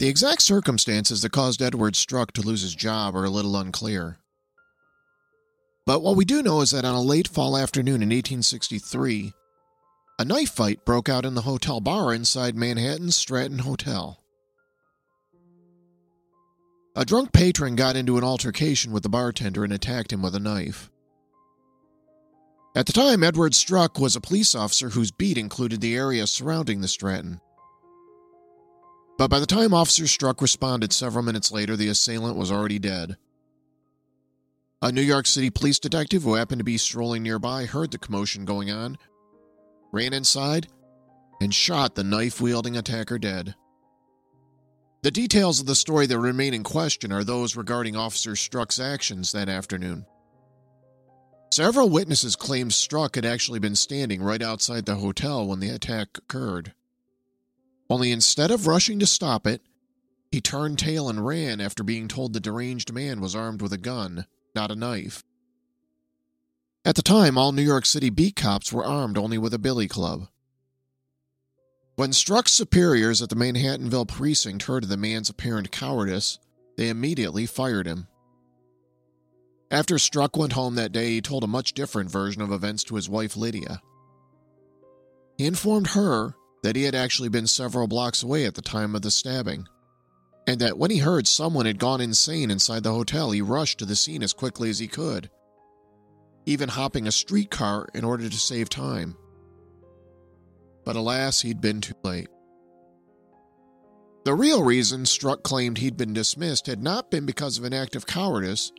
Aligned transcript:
The 0.00 0.08
exact 0.08 0.40
circumstances 0.40 1.20
that 1.20 1.32
caused 1.32 1.60
Edward 1.60 1.94
Struck 1.94 2.32
to 2.32 2.40
lose 2.40 2.62
his 2.62 2.74
job 2.74 3.14
are 3.14 3.24
a 3.24 3.28
little 3.28 3.54
unclear. 3.54 4.16
But 5.84 6.00
what 6.00 6.16
we 6.16 6.24
do 6.24 6.42
know 6.42 6.62
is 6.62 6.70
that 6.70 6.86
on 6.86 6.94
a 6.94 7.02
late 7.02 7.28
fall 7.28 7.54
afternoon 7.54 7.96
in 7.96 8.08
1863, 8.08 9.34
a 10.18 10.24
knife 10.24 10.52
fight 10.52 10.86
broke 10.86 11.10
out 11.10 11.26
in 11.26 11.34
the 11.34 11.42
hotel 11.42 11.82
bar 11.82 12.14
inside 12.14 12.56
Manhattan's 12.56 13.14
Stratton 13.14 13.58
Hotel. 13.58 14.22
A 16.96 17.04
drunk 17.04 17.34
patron 17.34 17.76
got 17.76 17.94
into 17.94 18.16
an 18.16 18.24
altercation 18.24 18.92
with 18.92 19.02
the 19.02 19.10
bartender 19.10 19.64
and 19.64 19.72
attacked 19.72 20.14
him 20.14 20.22
with 20.22 20.34
a 20.34 20.40
knife. 20.40 20.90
At 22.74 22.86
the 22.86 22.94
time, 22.94 23.22
Edward 23.22 23.54
Struck 23.54 23.98
was 23.98 24.16
a 24.16 24.20
police 24.22 24.54
officer 24.54 24.88
whose 24.88 25.10
beat 25.10 25.36
included 25.36 25.82
the 25.82 25.94
area 25.94 26.26
surrounding 26.26 26.80
the 26.80 26.88
Stratton. 26.88 27.42
But 29.20 29.28
by 29.28 29.38
the 29.38 29.44
time 29.44 29.74
Officer 29.74 30.06
Struck 30.06 30.40
responded 30.40 30.94
several 30.94 31.22
minutes 31.22 31.52
later, 31.52 31.76
the 31.76 31.88
assailant 31.88 32.38
was 32.38 32.50
already 32.50 32.78
dead. 32.78 33.18
A 34.80 34.90
New 34.90 35.02
York 35.02 35.26
City 35.26 35.50
police 35.50 35.78
detective 35.78 36.22
who 36.22 36.36
happened 36.36 36.60
to 36.60 36.64
be 36.64 36.78
strolling 36.78 37.22
nearby 37.22 37.66
heard 37.66 37.90
the 37.90 37.98
commotion 37.98 38.46
going 38.46 38.70
on, 38.70 38.96
ran 39.92 40.14
inside, 40.14 40.68
and 41.38 41.54
shot 41.54 41.96
the 41.96 42.02
knife 42.02 42.40
wielding 42.40 42.78
attacker 42.78 43.18
dead. 43.18 43.54
The 45.02 45.10
details 45.10 45.60
of 45.60 45.66
the 45.66 45.74
story 45.74 46.06
that 46.06 46.18
remain 46.18 46.54
in 46.54 46.62
question 46.62 47.12
are 47.12 47.22
those 47.22 47.56
regarding 47.56 47.96
Officer 47.96 48.34
Struck's 48.34 48.80
actions 48.80 49.32
that 49.32 49.50
afternoon. 49.50 50.06
Several 51.52 51.90
witnesses 51.90 52.36
claimed 52.36 52.72
Struck 52.72 53.16
had 53.16 53.26
actually 53.26 53.58
been 53.58 53.76
standing 53.76 54.22
right 54.22 54.40
outside 54.40 54.86
the 54.86 54.94
hotel 54.94 55.46
when 55.46 55.60
the 55.60 55.68
attack 55.68 56.08
occurred. 56.16 56.72
Only 57.90 58.12
instead 58.12 58.52
of 58.52 58.68
rushing 58.68 59.00
to 59.00 59.06
stop 59.06 59.48
it, 59.48 59.62
he 60.30 60.40
turned 60.40 60.78
tail 60.78 61.08
and 61.08 61.26
ran 61.26 61.60
after 61.60 61.82
being 61.82 62.06
told 62.06 62.32
the 62.32 62.40
deranged 62.40 62.92
man 62.92 63.20
was 63.20 63.34
armed 63.34 63.60
with 63.60 63.72
a 63.72 63.78
gun, 63.78 64.26
not 64.54 64.70
a 64.70 64.76
knife. 64.76 65.24
At 66.84 66.94
the 66.94 67.02
time, 67.02 67.36
all 67.36 67.50
New 67.50 67.62
York 67.62 67.84
City 67.84 68.08
beat 68.08 68.36
cops 68.36 68.72
were 68.72 68.86
armed 68.86 69.18
only 69.18 69.38
with 69.38 69.52
a 69.52 69.58
billy 69.58 69.88
club. 69.88 70.28
When 71.96 72.12
Struck's 72.12 72.52
superiors 72.52 73.20
at 73.20 73.28
the 73.28 73.34
Manhattanville 73.34 74.08
precinct 74.08 74.62
heard 74.62 74.84
of 74.84 74.88
the 74.88 74.96
man's 74.96 75.28
apparent 75.28 75.72
cowardice, 75.72 76.38
they 76.76 76.88
immediately 76.88 77.44
fired 77.44 77.86
him. 77.86 78.06
After 79.70 79.98
Struck 79.98 80.36
went 80.36 80.54
home 80.54 80.76
that 80.76 80.92
day, 80.92 81.10
he 81.10 81.20
told 81.20 81.44
a 81.44 81.48
much 81.48 81.74
different 81.74 82.10
version 82.10 82.40
of 82.40 82.52
events 82.52 82.84
to 82.84 82.94
his 82.94 83.08
wife 83.08 83.36
Lydia. 83.36 83.82
He 85.36 85.44
informed 85.44 85.88
her 85.88 86.34
that 86.62 86.76
he 86.76 86.84
had 86.84 86.94
actually 86.94 87.28
been 87.28 87.46
several 87.46 87.88
blocks 87.88 88.22
away 88.22 88.44
at 88.44 88.54
the 88.54 88.62
time 88.62 88.94
of 88.94 89.02
the 89.02 89.10
stabbing, 89.10 89.66
and 90.46 90.60
that 90.60 90.78
when 90.78 90.90
he 90.90 90.98
heard 90.98 91.26
someone 91.26 91.66
had 91.66 91.78
gone 91.78 92.00
insane 92.00 92.50
inside 92.50 92.82
the 92.82 92.92
hotel, 92.92 93.30
he 93.30 93.42
rushed 93.42 93.78
to 93.78 93.84
the 93.84 93.96
scene 93.96 94.22
as 94.22 94.32
quickly 94.32 94.70
as 94.70 94.78
he 94.78 94.88
could, 94.88 95.30
even 96.46 96.68
hopping 96.68 97.06
a 97.06 97.12
streetcar 97.12 97.88
in 97.94 98.04
order 98.04 98.28
to 98.28 98.36
save 98.36 98.68
time 98.68 99.16
but 100.84 100.96
alas, 100.96 101.42
he'd 101.42 101.60
been 101.60 101.80
too 101.80 101.94
late. 102.02 102.28
The 104.24 104.34
real 104.34 104.62
reason 104.62 105.06
Struck 105.06 105.42
claimed 105.42 105.78
he'd 105.78 105.96
been 105.96 106.12
dismissed 106.12 106.66
had 106.66 106.82
not 106.82 107.10
been 107.10 107.26
because 107.26 107.58
of 107.58 107.64
an 107.64 107.72
act 107.72 107.96
of 107.96 108.06
cowardice, 108.06 108.72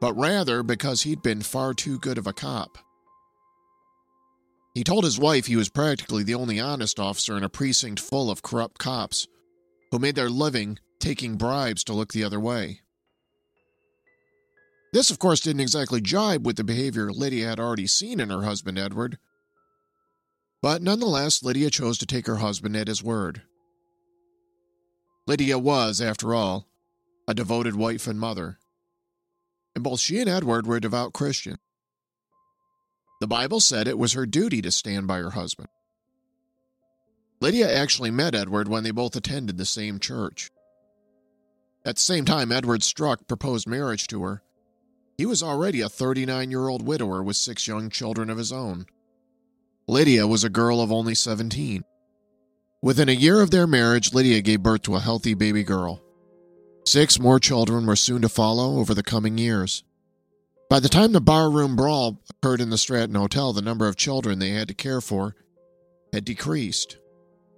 but 0.00 0.14
rather 0.14 0.62
because 0.62 1.02
he'd 1.02 1.22
been 1.22 1.40
far 1.40 1.72
too 1.72 1.98
good 1.98 2.18
of 2.18 2.26
a 2.26 2.32
cop. 2.32 2.78
He 4.74 4.82
told 4.82 5.04
his 5.04 5.18
wife 5.20 5.46
he 5.46 5.54
was 5.54 5.68
practically 5.68 6.24
the 6.24 6.34
only 6.34 6.58
honest 6.58 6.98
officer 6.98 7.36
in 7.36 7.44
a 7.44 7.48
precinct 7.48 8.00
full 8.00 8.28
of 8.28 8.42
corrupt 8.42 8.78
cops 8.78 9.28
who 9.92 10.00
made 10.00 10.16
their 10.16 10.28
living 10.28 10.78
taking 10.98 11.36
bribes 11.36 11.84
to 11.84 11.92
look 11.92 12.12
the 12.12 12.24
other 12.24 12.40
way. 12.40 12.80
This, 14.92 15.10
of 15.10 15.18
course, 15.20 15.40
didn't 15.40 15.60
exactly 15.60 16.00
jibe 16.00 16.44
with 16.44 16.56
the 16.56 16.64
behavior 16.64 17.10
Lydia 17.10 17.48
had 17.48 17.60
already 17.60 17.86
seen 17.86 18.18
in 18.18 18.30
her 18.30 18.42
husband 18.42 18.78
Edward, 18.78 19.18
but 20.60 20.82
nonetheless, 20.82 21.42
Lydia 21.42 21.70
chose 21.70 21.98
to 21.98 22.06
take 22.06 22.26
her 22.26 22.36
husband 22.36 22.76
at 22.76 22.88
his 22.88 23.02
word. 23.02 23.42
Lydia 25.26 25.58
was, 25.58 26.00
after 26.00 26.34
all, 26.34 26.66
a 27.28 27.34
devoted 27.34 27.76
wife 27.76 28.06
and 28.06 28.18
mother, 28.18 28.58
and 29.74 29.84
both 29.84 30.00
she 30.00 30.20
and 30.20 30.28
Edward 30.28 30.66
were 30.66 30.80
devout 30.80 31.12
Christians. 31.12 31.58
The 33.20 33.26
Bible 33.26 33.60
said 33.60 33.88
it 33.88 33.98
was 33.98 34.12
her 34.12 34.26
duty 34.26 34.60
to 34.62 34.70
stand 34.70 35.06
by 35.06 35.18
her 35.18 35.30
husband. 35.30 35.68
Lydia 37.40 37.72
actually 37.72 38.10
met 38.10 38.34
Edward 38.34 38.68
when 38.68 38.84
they 38.84 38.90
both 38.90 39.16
attended 39.16 39.58
the 39.58 39.66
same 39.66 39.98
church. 39.98 40.50
At 41.84 41.96
the 41.96 42.02
same 42.02 42.24
time 42.24 42.50
Edward 42.50 42.82
Struck 42.82 43.26
proposed 43.26 43.68
marriage 43.68 44.06
to 44.08 44.22
her, 44.22 44.42
he 45.18 45.26
was 45.26 45.42
already 45.42 45.80
a 45.80 45.88
39 45.88 46.50
year 46.50 46.68
old 46.68 46.82
widower 46.82 47.22
with 47.22 47.36
six 47.36 47.68
young 47.68 47.90
children 47.90 48.30
of 48.30 48.38
his 48.38 48.52
own. 48.52 48.86
Lydia 49.86 50.26
was 50.26 50.44
a 50.44 50.48
girl 50.48 50.80
of 50.80 50.90
only 50.90 51.14
17. 51.14 51.84
Within 52.82 53.08
a 53.08 53.12
year 53.12 53.40
of 53.40 53.50
their 53.50 53.66
marriage, 53.66 54.12
Lydia 54.12 54.40
gave 54.40 54.62
birth 54.62 54.82
to 54.82 54.96
a 54.96 55.00
healthy 55.00 55.34
baby 55.34 55.62
girl. 55.62 56.02
Six 56.86 57.18
more 57.18 57.38
children 57.38 57.86
were 57.86 57.96
soon 57.96 58.22
to 58.22 58.28
follow 58.28 58.78
over 58.78 58.94
the 58.94 59.02
coming 59.02 59.38
years. 59.38 59.84
By 60.74 60.80
the 60.80 60.88
time 60.88 61.12
the 61.12 61.20
barroom 61.20 61.76
brawl 61.76 62.20
occurred 62.28 62.60
in 62.60 62.70
the 62.70 62.78
Stratton 62.78 63.14
Hotel, 63.14 63.52
the 63.52 63.62
number 63.62 63.86
of 63.86 63.94
children 63.94 64.40
they 64.40 64.50
had 64.50 64.66
to 64.66 64.74
care 64.74 65.00
for 65.00 65.36
had 66.12 66.24
decreased. 66.24 66.96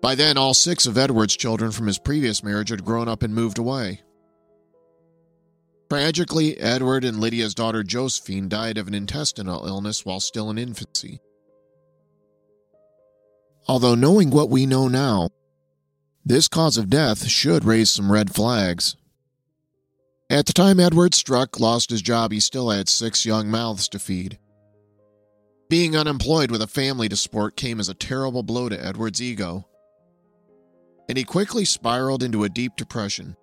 By 0.03 0.15
then, 0.15 0.37
all 0.37 0.53
six 0.53 0.84
of 0.84 0.99
Edward's 0.99 1.34
children 1.34 1.72
from 1.72 1.87
his 1.87 1.99
previous 1.99 2.44
marriage 2.44 2.69
had 2.69 2.84
grown 2.84 3.09
up 3.09 3.22
and 3.22 3.34
moved 3.34 3.56
away. 3.56 4.03
Tragically, 5.88 6.59
Edward 6.60 7.04
and 7.04 7.19
Lydia's 7.19 7.54
daughter 7.54 7.82
Josephine 7.82 8.50
died 8.50 8.77
of 8.77 8.87
an 8.87 8.93
intestinal 8.93 9.66
illness 9.66 10.04
while 10.04 10.21
still 10.21 10.50
in 10.50 10.59
infancy. 10.59 11.22
Although, 13.66 13.94
knowing 13.94 14.28
what 14.28 14.50
we 14.50 14.66
know 14.66 14.88
now, 14.88 15.31
this 16.22 16.48
cause 16.48 16.77
of 16.77 16.91
death 16.91 17.27
should 17.28 17.65
raise 17.65 17.88
some 17.88 18.12
red 18.12 18.34
flags. 18.34 18.94
At 20.28 20.47
the 20.47 20.53
time 20.53 20.81
Edward 20.81 21.14
Struck 21.14 21.60
lost 21.60 21.91
his 21.91 22.03
job, 22.03 22.32
he 22.32 22.41
still 22.41 22.70
had 22.70 22.88
six 22.88 23.25
young 23.25 23.48
mouths 23.48 23.88
to 23.91 23.98
feed. 23.98 24.38
Being 25.69 25.97
unemployed 25.97 26.50
with 26.50 26.62
a 26.62 26.66
family 26.66 27.09
to 27.09 27.16
support 27.16 27.56
came 27.56 27.81
as 27.81 27.88
a 27.88 27.94
terrible 27.94 28.42
blow 28.42 28.69
to 28.69 28.84
Edward's 28.84 29.22
ego, 29.22 29.66
and 31.09 31.16
he 31.16 31.25
quickly 31.25 31.65
spiraled 31.65 32.22
into 32.22 32.44
a 32.44 32.48
deep 32.48 32.76
depression. 32.76 33.36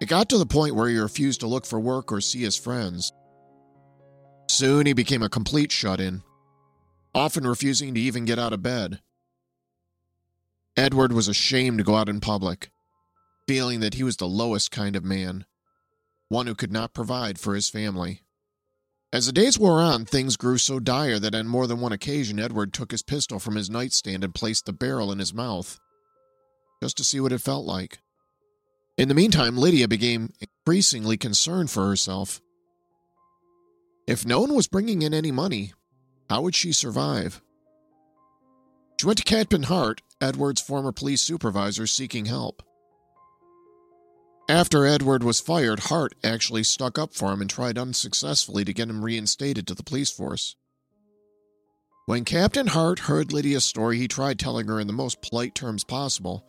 It 0.00 0.08
got 0.08 0.28
to 0.30 0.38
the 0.38 0.46
point 0.46 0.74
where 0.74 0.88
he 0.88 0.98
refused 0.98 1.40
to 1.40 1.46
look 1.46 1.66
for 1.66 1.78
work 1.78 2.12
or 2.12 2.20
see 2.20 2.42
his 2.42 2.56
friends. 2.56 3.12
Soon 4.48 4.86
he 4.86 4.92
became 4.92 5.22
a 5.22 5.28
complete 5.28 5.72
shut 5.72 6.00
in 6.00 6.22
often 7.14 7.46
refusing 7.46 7.94
to 7.94 8.00
even 8.00 8.24
get 8.24 8.38
out 8.38 8.52
of 8.52 8.62
bed. 8.62 9.00
Edward 10.76 11.12
was 11.12 11.28
ashamed 11.28 11.78
to 11.78 11.84
go 11.84 11.94
out 11.94 12.08
in 12.08 12.20
public, 12.20 12.70
feeling 13.46 13.80
that 13.80 13.94
he 13.94 14.02
was 14.02 14.16
the 14.16 14.28
lowest 14.28 14.70
kind 14.70 14.96
of 14.96 15.04
man, 15.04 15.44
one 16.28 16.46
who 16.46 16.54
could 16.54 16.72
not 16.72 16.94
provide 16.94 17.38
for 17.38 17.54
his 17.54 17.68
family. 17.68 18.22
As 19.12 19.26
the 19.26 19.32
days 19.32 19.58
wore 19.58 19.80
on, 19.80 20.06
things 20.06 20.38
grew 20.38 20.56
so 20.56 20.80
dire 20.80 21.18
that 21.18 21.34
on 21.34 21.46
more 21.46 21.66
than 21.66 21.80
one 21.80 21.92
occasion 21.92 22.40
Edward 22.40 22.72
took 22.72 22.90
his 22.90 23.02
pistol 23.02 23.38
from 23.38 23.56
his 23.56 23.68
nightstand 23.68 24.24
and 24.24 24.34
placed 24.34 24.64
the 24.64 24.72
barrel 24.72 25.12
in 25.12 25.18
his 25.18 25.34
mouth, 25.34 25.78
just 26.82 26.96
to 26.96 27.04
see 27.04 27.20
what 27.20 27.32
it 27.32 27.42
felt 27.42 27.66
like. 27.66 27.98
In 28.96 29.08
the 29.08 29.14
meantime, 29.14 29.56
Lydia 29.56 29.86
became 29.88 30.32
increasingly 30.40 31.16
concerned 31.16 31.70
for 31.70 31.86
herself. 31.88 32.40
If 34.06 34.26
no 34.26 34.40
one 34.40 34.54
was 34.54 34.66
bringing 34.68 35.02
in 35.02 35.12
any 35.12 35.30
money, 35.30 35.74
how 36.30 36.42
would 36.42 36.54
she 36.54 36.72
survive? 36.72 37.42
She 38.98 39.06
went 39.06 39.18
to 39.18 39.24
Captain 39.24 39.64
Hart, 39.64 40.00
Edward's 40.20 40.60
former 40.60 40.92
police 40.92 41.20
supervisor, 41.20 41.86
seeking 41.86 42.26
help. 42.26 42.62
After 44.52 44.84
Edward 44.84 45.24
was 45.24 45.40
fired, 45.40 45.80
Hart 45.80 46.14
actually 46.22 46.62
stuck 46.62 46.98
up 46.98 47.14
for 47.14 47.32
him 47.32 47.40
and 47.40 47.48
tried 47.48 47.78
unsuccessfully 47.78 48.66
to 48.66 48.74
get 48.74 48.90
him 48.90 49.02
reinstated 49.02 49.66
to 49.66 49.74
the 49.74 49.82
police 49.82 50.10
force. 50.10 50.56
When 52.04 52.26
Captain 52.26 52.66
Hart 52.66 52.98
heard 52.98 53.32
Lydia's 53.32 53.64
story, 53.64 53.96
he 53.96 54.06
tried 54.06 54.38
telling 54.38 54.66
her 54.66 54.78
in 54.78 54.88
the 54.88 54.92
most 54.92 55.22
polite 55.22 55.54
terms 55.54 55.84
possible 55.84 56.44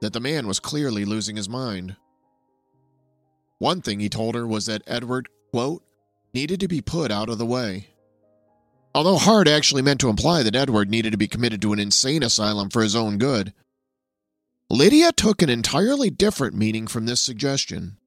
that 0.00 0.12
the 0.12 0.20
man 0.20 0.46
was 0.46 0.60
clearly 0.60 1.04
losing 1.04 1.34
his 1.34 1.48
mind. 1.48 1.96
One 3.58 3.82
thing 3.82 3.98
he 3.98 4.08
told 4.08 4.36
her 4.36 4.46
was 4.46 4.66
that 4.66 4.84
Edward, 4.86 5.28
quote, 5.50 5.82
needed 6.32 6.60
to 6.60 6.68
be 6.68 6.80
put 6.80 7.10
out 7.10 7.28
of 7.28 7.38
the 7.38 7.46
way. 7.46 7.88
Although 8.94 9.18
Hart 9.18 9.48
actually 9.48 9.82
meant 9.82 9.98
to 10.02 10.08
imply 10.08 10.44
that 10.44 10.54
Edward 10.54 10.88
needed 10.88 11.10
to 11.10 11.18
be 11.18 11.26
committed 11.26 11.60
to 11.62 11.72
an 11.72 11.80
insane 11.80 12.22
asylum 12.22 12.70
for 12.70 12.80
his 12.80 12.94
own 12.94 13.18
good, 13.18 13.52
Lydia 14.70 15.12
took 15.12 15.42
an 15.42 15.50
entirely 15.50 16.10
different 16.10 16.54
meaning 16.54 16.86
from 16.86 17.06
this 17.06 17.20
suggestion. 17.20 17.98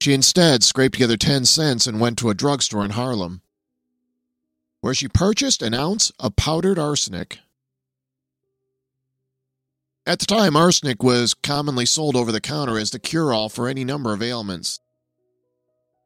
She 0.00 0.12
instead 0.12 0.62
scraped 0.62 0.94
together 0.94 1.16
10 1.16 1.46
cents 1.46 1.86
and 1.86 2.00
went 2.00 2.18
to 2.18 2.28
a 2.28 2.34
drugstore 2.34 2.84
in 2.84 2.90
Harlem, 2.90 3.40
where 4.82 4.94
she 4.94 5.08
purchased 5.08 5.62
an 5.62 5.72
ounce 5.72 6.12
of 6.18 6.36
powdered 6.36 6.78
arsenic. 6.78 7.38
At 10.06 10.18
the 10.18 10.26
time, 10.26 10.54
arsenic 10.54 11.02
was 11.02 11.32
commonly 11.32 11.86
sold 11.86 12.14
over 12.14 12.30
the 12.30 12.40
counter 12.40 12.78
as 12.78 12.90
the 12.90 12.98
cure 12.98 13.32
all 13.32 13.48
for 13.48 13.66
any 13.66 13.84
number 13.84 14.12
of 14.12 14.22
ailments. 14.22 14.80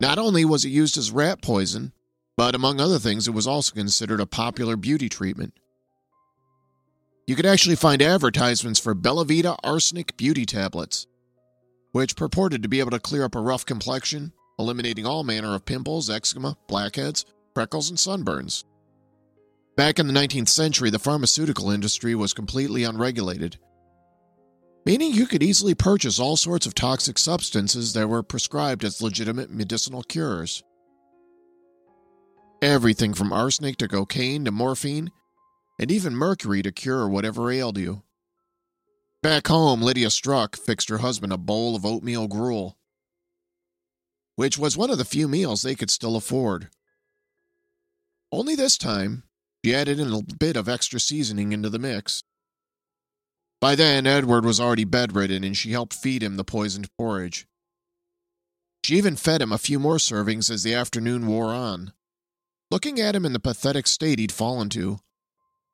Not 0.00 0.18
only 0.18 0.44
was 0.44 0.64
it 0.64 0.68
used 0.68 0.96
as 0.96 1.10
rat 1.10 1.42
poison, 1.42 1.92
but 2.36 2.54
among 2.54 2.80
other 2.80 3.00
things, 3.00 3.26
it 3.26 3.32
was 3.32 3.48
also 3.48 3.74
considered 3.74 4.20
a 4.20 4.26
popular 4.26 4.76
beauty 4.76 5.08
treatment. 5.08 5.54
You 7.28 7.36
could 7.36 7.44
actually 7.44 7.76
find 7.76 8.00
advertisements 8.00 8.80
for 8.80 8.94
Bellavita 8.94 9.58
arsenic 9.62 10.16
beauty 10.16 10.46
tablets, 10.46 11.06
which 11.92 12.16
purported 12.16 12.62
to 12.62 12.70
be 12.70 12.80
able 12.80 12.92
to 12.92 12.98
clear 12.98 13.22
up 13.22 13.34
a 13.34 13.40
rough 13.42 13.66
complexion, 13.66 14.32
eliminating 14.58 15.04
all 15.04 15.24
manner 15.24 15.54
of 15.54 15.66
pimples, 15.66 16.08
eczema, 16.08 16.56
blackheads, 16.68 17.26
freckles, 17.54 17.90
and 17.90 17.98
sunburns. 17.98 18.64
Back 19.76 19.98
in 19.98 20.06
the 20.06 20.14
19th 20.14 20.48
century, 20.48 20.88
the 20.88 20.98
pharmaceutical 20.98 21.70
industry 21.70 22.14
was 22.14 22.32
completely 22.32 22.84
unregulated, 22.84 23.58
meaning 24.86 25.12
you 25.12 25.26
could 25.26 25.42
easily 25.42 25.74
purchase 25.74 26.18
all 26.18 26.38
sorts 26.38 26.64
of 26.64 26.72
toxic 26.72 27.18
substances 27.18 27.92
that 27.92 28.08
were 28.08 28.22
prescribed 28.22 28.84
as 28.84 29.02
legitimate 29.02 29.50
medicinal 29.50 30.02
cures. 30.02 30.62
Everything 32.62 33.12
from 33.12 33.34
arsenic 33.34 33.76
to 33.76 33.86
cocaine 33.86 34.46
to 34.46 34.50
morphine, 34.50 35.10
and 35.78 35.90
even 35.90 36.14
mercury 36.14 36.62
to 36.62 36.72
cure 36.72 37.08
whatever 37.08 37.50
ailed 37.50 37.78
you. 37.78 38.02
Back 39.22 39.48
home, 39.48 39.82
Lydia 39.82 40.10
Struck 40.10 40.56
fixed 40.56 40.88
her 40.88 40.98
husband 40.98 41.32
a 41.32 41.38
bowl 41.38 41.74
of 41.74 41.84
oatmeal 41.84 42.28
gruel, 42.28 42.76
which 44.36 44.58
was 44.58 44.76
one 44.76 44.90
of 44.90 44.98
the 44.98 45.04
few 45.04 45.28
meals 45.28 45.62
they 45.62 45.74
could 45.74 45.90
still 45.90 46.16
afford. 46.16 46.68
Only 48.30 48.54
this 48.54 48.78
time, 48.78 49.24
she 49.64 49.74
added 49.74 49.98
in 49.98 50.12
a 50.12 50.22
bit 50.22 50.56
of 50.56 50.68
extra 50.68 51.00
seasoning 51.00 51.52
into 51.52 51.68
the 51.68 51.78
mix. 51.78 52.22
By 53.60 53.74
then, 53.74 54.06
Edward 54.06 54.44
was 54.44 54.60
already 54.60 54.84
bedridden 54.84 55.42
and 55.42 55.56
she 55.56 55.72
helped 55.72 55.94
feed 55.94 56.22
him 56.22 56.36
the 56.36 56.44
poisoned 56.44 56.88
porridge. 56.96 57.46
She 58.84 58.96
even 58.96 59.16
fed 59.16 59.42
him 59.42 59.52
a 59.52 59.58
few 59.58 59.80
more 59.80 59.96
servings 59.96 60.50
as 60.50 60.62
the 60.62 60.74
afternoon 60.74 61.26
wore 61.26 61.52
on. 61.52 61.92
Looking 62.70 63.00
at 63.00 63.16
him 63.16 63.26
in 63.26 63.32
the 63.32 63.40
pathetic 63.40 63.86
state 63.86 64.18
he'd 64.18 64.30
fallen 64.30 64.68
to, 64.70 65.00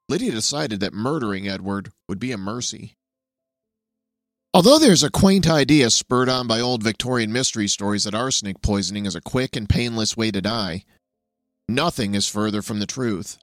Lydia 0.09 0.33
decided 0.33 0.81
that 0.81 0.93
murdering 0.93 1.49
Edward 1.49 1.91
would 2.09 2.19
be 2.19 2.33
a 2.33 2.39
mercy. 2.39 2.97
Although 4.53 4.79
there's 4.79 5.03
a 5.03 5.11
quaint 5.11 5.49
idea 5.49 5.91
spurred 5.91 6.29
on 6.29 6.47
by 6.47 6.61
old 6.61 6.83
Victorian 6.83 7.33
mystery 7.33 7.67
stories 7.67 8.05
that 8.05 8.15
arsenic 8.15 8.63
poisoning 8.63 9.05
is 9.05 9.17
a 9.17 9.21
quick 9.21 9.57
and 9.57 9.69
painless 9.69 10.17
way 10.17 10.31
to 10.31 10.41
die, 10.41 10.85
nothing 11.69 12.15
is 12.15 12.29
further 12.29 12.63
from 12.63 12.79
the 12.79 12.87
truth. 12.87 13.37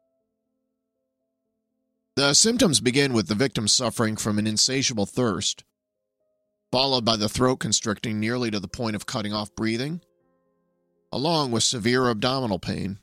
The 2.15 2.33
symptoms 2.33 2.79
begin 2.79 3.11
with 3.11 3.27
the 3.27 3.35
victim 3.35 3.67
suffering 3.67 4.15
from 4.15 4.39
an 4.39 4.47
insatiable 4.47 5.05
thirst, 5.05 5.65
followed 6.71 7.03
by 7.03 7.17
the 7.17 7.27
throat 7.27 7.57
constricting 7.57 8.17
nearly 8.17 8.49
to 8.49 8.61
the 8.61 8.69
point 8.69 8.95
of 8.95 9.05
cutting 9.05 9.33
off 9.33 9.53
breathing, 9.53 9.99
along 11.11 11.51
with 11.51 11.63
severe 11.63 12.09
abdominal 12.09 12.59
pain. 12.59 12.99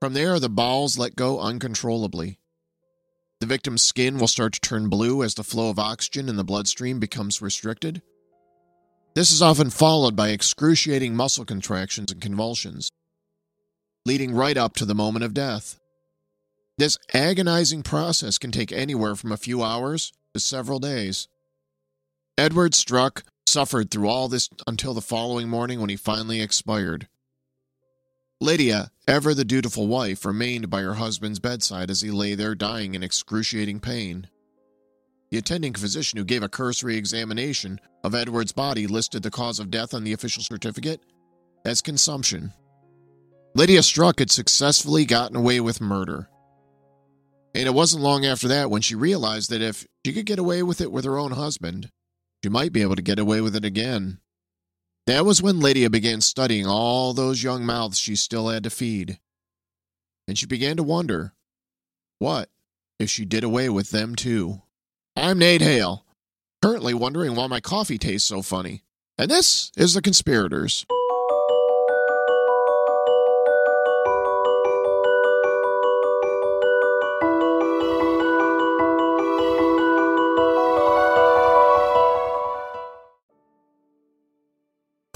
From 0.00 0.14
there, 0.14 0.38
the 0.38 0.48
balls 0.48 0.96
let 0.96 1.16
go 1.16 1.40
uncontrollably. 1.40 2.38
The 3.40 3.46
victim's 3.46 3.82
skin 3.82 4.18
will 4.18 4.28
start 4.28 4.52
to 4.54 4.60
turn 4.60 4.88
blue 4.88 5.22
as 5.22 5.34
the 5.34 5.44
flow 5.44 5.70
of 5.70 5.78
oxygen 5.78 6.28
in 6.28 6.36
the 6.36 6.44
bloodstream 6.44 7.00
becomes 7.00 7.42
restricted. 7.42 8.02
This 9.14 9.32
is 9.32 9.42
often 9.42 9.70
followed 9.70 10.14
by 10.14 10.28
excruciating 10.28 11.16
muscle 11.16 11.44
contractions 11.44 12.12
and 12.12 12.20
convulsions, 12.20 12.90
leading 14.06 14.34
right 14.34 14.56
up 14.56 14.74
to 14.76 14.84
the 14.84 14.94
moment 14.94 15.24
of 15.24 15.34
death. 15.34 15.80
This 16.78 16.98
agonizing 17.12 17.82
process 17.82 18.38
can 18.38 18.52
take 18.52 18.70
anywhere 18.70 19.16
from 19.16 19.32
a 19.32 19.36
few 19.36 19.64
hours 19.64 20.12
to 20.34 20.40
several 20.40 20.78
days. 20.78 21.26
Edward 22.36 22.74
Struck 22.74 23.24
suffered 23.48 23.90
through 23.90 24.08
all 24.08 24.28
this 24.28 24.48
until 24.68 24.94
the 24.94 25.00
following 25.00 25.48
morning 25.48 25.80
when 25.80 25.90
he 25.90 25.96
finally 25.96 26.40
expired. 26.40 27.08
Lydia, 28.40 28.92
ever 29.08 29.34
the 29.34 29.44
dutiful 29.44 29.88
wife, 29.88 30.24
remained 30.24 30.70
by 30.70 30.82
her 30.82 30.94
husband's 30.94 31.40
bedside 31.40 31.90
as 31.90 32.02
he 32.02 32.10
lay 32.12 32.36
there 32.36 32.54
dying 32.54 32.94
in 32.94 33.02
excruciating 33.02 33.80
pain. 33.80 34.28
The 35.32 35.38
attending 35.38 35.74
physician 35.74 36.18
who 36.18 36.24
gave 36.24 36.44
a 36.44 36.48
cursory 36.48 36.96
examination 36.96 37.80
of 38.04 38.14
Edward's 38.14 38.52
body 38.52 38.86
listed 38.86 39.24
the 39.24 39.30
cause 39.30 39.58
of 39.58 39.72
death 39.72 39.92
on 39.92 40.04
the 40.04 40.12
official 40.12 40.44
certificate 40.44 41.00
as 41.64 41.82
consumption. 41.82 42.52
Lydia 43.56 43.82
Struck 43.82 44.20
had 44.20 44.30
successfully 44.30 45.04
gotten 45.04 45.36
away 45.36 45.58
with 45.58 45.80
murder. 45.80 46.28
And 47.56 47.66
it 47.66 47.74
wasn't 47.74 48.04
long 48.04 48.24
after 48.24 48.46
that 48.48 48.70
when 48.70 48.82
she 48.82 48.94
realized 48.94 49.50
that 49.50 49.62
if 49.62 49.84
she 50.06 50.12
could 50.12 50.26
get 50.26 50.38
away 50.38 50.62
with 50.62 50.80
it 50.80 50.92
with 50.92 51.04
her 51.04 51.18
own 51.18 51.32
husband, 51.32 51.90
she 52.44 52.50
might 52.50 52.72
be 52.72 52.82
able 52.82 52.94
to 52.94 53.02
get 53.02 53.18
away 53.18 53.40
with 53.40 53.56
it 53.56 53.64
again. 53.64 54.20
That 55.08 55.24
was 55.24 55.40
when 55.40 55.60
Lydia 55.60 55.88
began 55.88 56.20
studying 56.20 56.66
all 56.66 57.14
those 57.14 57.42
young 57.42 57.64
mouths 57.64 57.98
she 57.98 58.14
still 58.14 58.48
had 58.48 58.62
to 58.64 58.68
feed. 58.68 59.18
And 60.28 60.36
she 60.36 60.44
began 60.44 60.76
to 60.76 60.82
wonder 60.82 61.32
what 62.18 62.50
if 62.98 63.08
she 63.08 63.24
did 63.24 63.42
away 63.42 63.70
with 63.70 63.90
them 63.90 64.16
too? 64.16 64.60
I'm 65.16 65.38
Nate 65.38 65.62
Hale, 65.62 66.04
currently 66.60 66.92
wondering 66.92 67.34
why 67.34 67.46
my 67.46 67.58
coffee 67.58 67.96
tastes 67.96 68.28
so 68.28 68.42
funny. 68.42 68.82
And 69.16 69.30
this 69.30 69.72
is 69.78 69.94
The 69.94 70.02
Conspirators. 70.02 70.84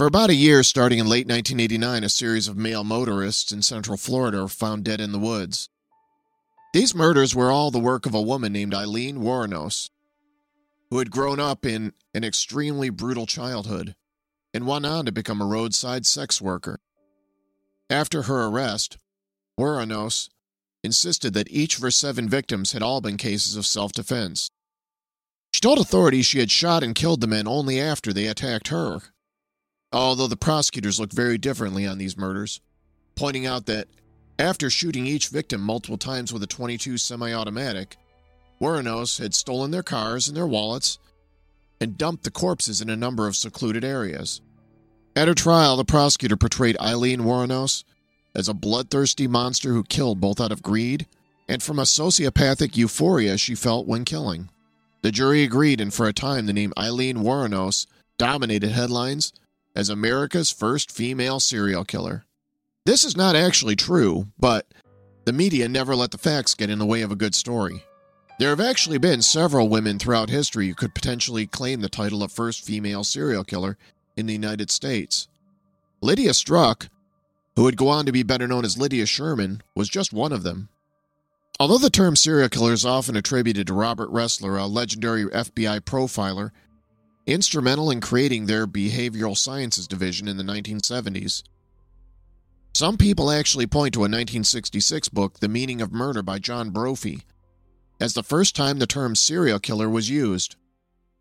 For 0.02 0.06
about 0.08 0.30
a 0.30 0.34
year, 0.34 0.64
starting 0.64 0.98
in 0.98 1.06
late 1.06 1.28
1989, 1.28 2.02
a 2.02 2.08
series 2.08 2.48
of 2.48 2.56
male 2.56 2.82
motorists 2.82 3.52
in 3.52 3.62
Central 3.62 3.96
Florida 3.96 4.40
were 4.40 4.48
found 4.48 4.82
dead 4.82 5.00
in 5.00 5.12
the 5.12 5.18
woods. 5.20 5.68
These 6.74 6.92
murders 6.92 7.36
were 7.36 7.52
all 7.52 7.70
the 7.70 7.78
work 7.78 8.04
of 8.04 8.12
a 8.12 8.20
woman 8.20 8.52
named 8.52 8.74
Aileen 8.74 9.18
Wuornos, 9.18 9.90
who 10.90 10.98
had 10.98 11.12
grown 11.12 11.38
up 11.38 11.64
in 11.64 11.92
an 12.14 12.24
extremely 12.24 12.90
brutal 12.90 13.26
childhood 13.26 13.94
and 14.52 14.66
went 14.66 14.86
on 14.86 15.04
to 15.04 15.12
become 15.12 15.40
a 15.40 15.46
roadside 15.46 16.04
sex 16.04 16.42
worker. 16.42 16.80
After 17.88 18.22
her 18.22 18.46
arrest, 18.46 18.98
Wuornos 19.56 20.30
insisted 20.82 21.32
that 21.34 21.52
each 21.52 21.76
of 21.76 21.82
her 21.82 21.92
seven 21.92 22.28
victims 22.28 22.72
had 22.72 22.82
all 22.82 23.00
been 23.00 23.18
cases 23.18 23.54
of 23.54 23.66
self 23.66 23.92
defense. 23.92 24.50
She 25.54 25.60
told 25.60 25.78
authorities 25.78 26.26
she 26.26 26.40
had 26.40 26.50
shot 26.50 26.82
and 26.82 26.92
killed 26.92 27.20
the 27.20 27.28
men 27.28 27.46
only 27.46 27.78
after 27.78 28.12
they 28.12 28.26
attacked 28.26 28.66
her 28.66 29.11
although 29.92 30.26
the 30.26 30.36
prosecutors 30.36 30.98
look 30.98 31.12
very 31.12 31.38
differently 31.38 31.86
on 31.86 31.98
these 31.98 32.16
murders, 32.16 32.60
pointing 33.14 33.46
out 33.46 33.66
that 33.66 33.88
after 34.38 34.70
shooting 34.70 35.06
each 35.06 35.28
victim 35.28 35.60
multiple 35.60 35.98
times 35.98 36.32
with 36.32 36.42
a 36.42 36.46
22 36.46 36.98
semi 36.98 37.32
automatic, 37.32 37.96
Wuornos 38.60 39.18
had 39.18 39.34
stolen 39.34 39.70
their 39.70 39.82
cars 39.82 40.28
and 40.28 40.36
their 40.36 40.46
wallets 40.46 40.98
and 41.80 41.98
dumped 41.98 42.24
the 42.24 42.30
corpses 42.30 42.80
in 42.80 42.88
a 42.88 42.96
number 42.96 43.26
of 43.26 43.36
secluded 43.36 43.84
areas. 43.84 44.40
At 45.14 45.28
her 45.28 45.34
trial, 45.34 45.76
the 45.76 45.84
prosecutor 45.84 46.36
portrayed 46.36 46.76
Aileen 46.80 47.20
Wuornos 47.20 47.84
as 48.34 48.48
a 48.48 48.54
bloodthirsty 48.54 49.26
monster 49.26 49.72
who 49.72 49.84
killed 49.84 50.20
both 50.20 50.40
out 50.40 50.52
of 50.52 50.62
greed 50.62 51.06
and 51.48 51.62
from 51.62 51.78
a 51.78 51.82
sociopathic 51.82 52.76
euphoria 52.76 53.36
she 53.36 53.54
felt 53.54 53.86
when 53.86 54.04
killing. 54.04 54.48
The 55.02 55.10
jury 55.10 55.42
agreed, 55.42 55.80
and 55.80 55.92
for 55.92 56.06
a 56.06 56.12
time, 56.12 56.46
the 56.46 56.52
name 56.52 56.72
Aileen 56.78 57.18
Wuornos 57.18 57.86
dominated 58.16 58.70
headlines 58.70 59.32
as 59.74 59.88
America's 59.88 60.50
first 60.50 60.90
female 60.90 61.40
serial 61.40 61.84
killer. 61.84 62.24
This 62.84 63.04
is 63.04 63.16
not 63.16 63.36
actually 63.36 63.76
true, 63.76 64.28
but 64.38 64.66
the 65.24 65.32
media 65.32 65.68
never 65.68 65.94
let 65.94 66.10
the 66.10 66.18
facts 66.18 66.54
get 66.54 66.70
in 66.70 66.78
the 66.78 66.86
way 66.86 67.02
of 67.02 67.12
a 67.12 67.16
good 67.16 67.34
story. 67.34 67.84
There 68.38 68.50
have 68.50 68.60
actually 68.60 68.98
been 68.98 69.22
several 69.22 69.68
women 69.68 69.98
throughout 69.98 70.30
history 70.30 70.68
who 70.68 70.74
could 70.74 70.94
potentially 70.94 71.46
claim 71.46 71.80
the 71.80 71.88
title 71.88 72.22
of 72.22 72.32
first 72.32 72.64
female 72.64 73.04
serial 73.04 73.44
killer 73.44 73.78
in 74.16 74.26
the 74.26 74.32
United 74.32 74.70
States. 74.70 75.28
Lydia 76.00 76.34
Struck 76.34 76.88
who 77.56 77.64
would 77.64 77.76
go 77.76 77.88
on 77.88 78.06
to 78.06 78.12
be 78.12 78.22
better 78.22 78.48
known 78.48 78.64
as 78.64 78.78
Lydia 78.78 79.06
Sherman, 79.06 79.62
was 79.74 79.88
just 79.88 80.12
one 80.12 80.32
of 80.32 80.42
them. 80.42 80.68
Although 81.60 81.78
the 81.78 81.90
term 81.90 82.16
serial 82.16 82.48
killer 82.48 82.72
is 82.72 82.86
often 82.86 83.14
attributed 83.14 83.66
to 83.66 83.74
Robert 83.74 84.10
Ressler, 84.10 84.60
a 84.60 84.66
legendary 84.66 85.26
FBI 85.26 85.80
profiler, 85.80 86.50
instrumental 87.26 87.90
in 87.90 88.00
creating 88.00 88.46
their 88.46 88.66
behavioral 88.66 89.36
sciences 89.36 89.86
division 89.86 90.28
in 90.28 90.36
the 90.36 90.44
1970s, 90.44 91.42
some 92.74 92.96
people 92.96 93.30
actually 93.30 93.66
point 93.66 93.92
to 93.94 94.00
a 94.00 94.08
1966 94.08 95.10
book, 95.10 95.40
The 95.40 95.48
Meaning 95.48 95.82
of 95.82 95.92
Murder 95.92 96.22
by 96.22 96.38
John 96.38 96.70
Brophy, 96.70 97.22
as 98.00 98.14
the 98.14 98.22
first 98.22 98.56
time 98.56 98.78
the 98.78 98.86
term 98.86 99.14
serial 99.14 99.58
killer 99.58 99.88
was 99.88 100.08
used. 100.08 100.56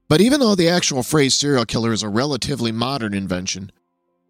But 0.08 0.22
even 0.22 0.40
though 0.40 0.56
the 0.56 0.70
actual 0.70 1.04
phrase 1.04 1.36
serial 1.36 1.66
killer 1.66 1.92
is 1.92 2.04
a 2.04 2.10
relatively 2.10 2.72
modern 2.72 3.14
invention, 3.14 3.72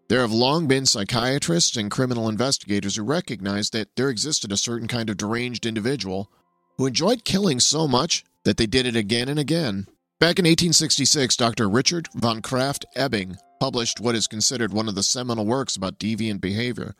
there 0.08 0.20
have 0.20 0.32
long 0.32 0.66
been 0.66 0.84
psychiatrists 0.84 1.76
and 1.76 1.90
criminal 1.90 2.28
investigators 2.28 2.96
who 2.96 3.02
recognized 3.02 3.72
that 3.72 3.94
there 3.96 4.10
existed 4.10 4.52
a 4.52 4.56
certain 4.56 4.88
kind 4.88 5.08
of 5.08 5.16
deranged 5.16 5.64
individual 5.64 6.30
who 6.76 6.86
enjoyed 6.86 7.24
killing 7.24 7.60
so 7.60 7.86
much 7.86 8.24
that 8.44 8.56
they 8.56 8.66
did 8.66 8.84
it 8.84 8.96
again 8.96 9.28
and 9.28 9.38
again. 9.38 9.86
Back 10.22 10.38
in 10.38 10.44
1866, 10.44 11.36
Dr. 11.36 11.68
Richard 11.68 12.06
von 12.14 12.42
Krafft 12.42 12.84
Ebing 12.94 13.38
published 13.58 13.98
what 13.98 14.14
is 14.14 14.28
considered 14.28 14.72
one 14.72 14.88
of 14.88 14.94
the 14.94 15.02
seminal 15.02 15.44
works 15.44 15.74
about 15.74 15.98
deviant 15.98 16.40
behavior, 16.40 16.94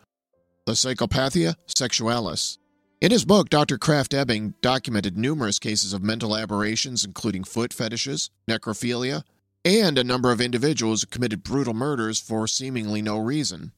The 0.66 0.72
Psychopathia 0.72 1.54
Sexualis. 1.68 2.58
In 3.00 3.12
his 3.12 3.24
book, 3.24 3.48
Dr. 3.48 3.78
Krafft 3.78 4.12
Ebing 4.12 4.54
documented 4.60 5.16
numerous 5.16 5.60
cases 5.60 5.92
of 5.92 6.02
mental 6.02 6.36
aberrations, 6.36 7.04
including 7.04 7.44
foot 7.44 7.72
fetishes, 7.72 8.30
necrophilia, 8.50 9.22
and 9.64 9.98
a 9.98 10.02
number 10.02 10.32
of 10.32 10.40
individuals 10.40 11.02
who 11.02 11.06
committed 11.06 11.44
brutal 11.44 11.74
murders 11.74 12.18
for 12.18 12.48
seemingly 12.48 13.02
no 13.02 13.18
reason. 13.18 13.70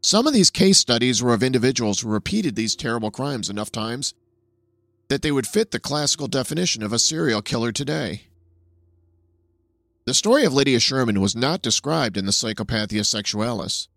Some 0.00 0.28
of 0.28 0.32
these 0.32 0.52
case 0.52 0.78
studies 0.78 1.20
were 1.20 1.34
of 1.34 1.42
individuals 1.42 1.98
who 1.98 2.08
repeated 2.08 2.54
these 2.54 2.76
terrible 2.76 3.10
crimes 3.10 3.50
enough 3.50 3.72
times 3.72 4.14
that 5.10 5.22
they 5.22 5.32
would 5.32 5.46
fit 5.46 5.72
the 5.72 5.80
classical 5.80 6.28
definition 6.28 6.84
of 6.84 6.92
a 6.92 6.98
serial 6.98 7.42
killer 7.42 7.72
today. 7.72 8.22
The 10.06 10.14
story 10.14 10.44
of 10.44 10.54
Lydia 10.54 10.78
Sherman 10.78 11.20
was 11.20 11.34
not 11.34 11.62
described 11.62 12.16
in 12.16 12.26
the 12.26 12.32
Psychopathia 12.32 13.04
Sexualis. 13.04 13.88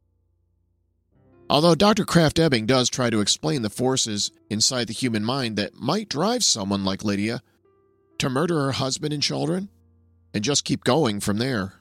Although 1.52 1.76
Dr. 1.76 2.04
Krafft 2.04 2.40
Ebing 2.40 2.66
does 2.66 2.90
try 2.90 3.12
to 3.12 3.22
explain 3.22 3.62
the 3.62 3.70
forces 3.70 4.32
inside 4.50 4.88
the 4.88 4.94
human 4.94 5.24
mind 5.24 5.56
that 5.56 5.76
might 5.76 6.10
drive 6.10 6.44
someone 6.44 6.84
like 6.84 7.04
Lydia 7.04 7.44
to 8.18 8.30
murder 8.30 8.60
her 8.62 8.72
husband 8.72 9.14
and 9.14 9.22
children 9.22 9.70
and 10.34 10.44
just 10.44 10.66
keep 10.66 10.84
going 10.84 11.20
from 11.20 11.38
there. 11.38 11.74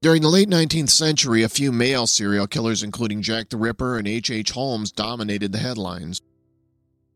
During 0.00 0.22
the 0.22 0.28
late 0.28 0.48
19th 0.48 0.90
century, 0.90 1.42
a 1.42 1.48
few 1.48 1.72
male 1.72 2.06
serial 2.06 2.46
killers, 2.46 2.84
including 2.84 3.22
Jack 3.22 3.48
the 3.48 3.56
Ripper 3.56 3.98
and 3.98 4.06
H. 4.06 4.30
H. 4.30 4.52
Holmes, 4.52 4.92
dominated 4.92 5.50
the 5.50 5.58
headlines. 5.58 6.22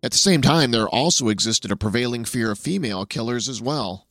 At 0.03 0.11
the 0.11 0.19
same 0.19 0.43
time, 0.43 0.73
there 0.73 0.89
also 0.89 1.29
existed 1.29 1.71
a 1.71 1.77
prevailing 1.77 2.25
fear 2.25 2.51
of 2.51 2.59
female 2.59 3.07
killers 3.07 3.49
as 3.49 3.63
well. 3.63 4.09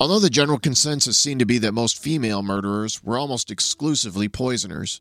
Although 0.00 0.18
the 0.18 0.30
general 0.30 0.58
consensus 0.58 1.16
seemed 1.16 1.38
to 1.38 1.46
be 1.46 1.58
that 1.58 1.72
most 1.72 1.96
female 1.96 2.42
murderers 2.42 3.02
were 3.02 3.16
almost 3.16 3.52
exclusively 3.52 4.28
poisoners. 4.28 5.00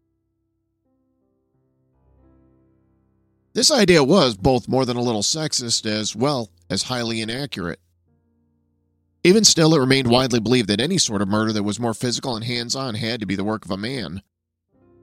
This 3.53 3.71
idea 3.71 4.03
was 4.03 4.35
both 4.35 4.67
more 4.67 4.85
than 4.85 4.97
a 4.97 5.01
little 5.01 5.21
sexist 5.21 5.85
as 5.87 6.15
well 6.15 6.49
as 6.69 6.83
highly 6.83 7.21
inaccurate. 7.21 7.79
Even 9.23 9.43
still, 9.43 9.73
it 9.73 9.79
remained 9.79 10.07
widely 10.07 10.39
believed 10.39 10.67
that 10.69 10.81
any 10.81 10.97
sort 10.97 11.21
of 11.21 11.27
murder 11.27 11.53
that 11.53 11.63
was 11.63 11.79
more 11.79 11.93
physical 11.93 12.35
and 12.35 12.45
hands 12.45 12.75
on 12.75 12.95
had 12.95 13.19
to 13.21 13.25
be 13.25 13.35
the 13.35 13.43
work 13.43 13.63
of 13.63 13.71
a 13.71 13.77
man, 13.77 14.21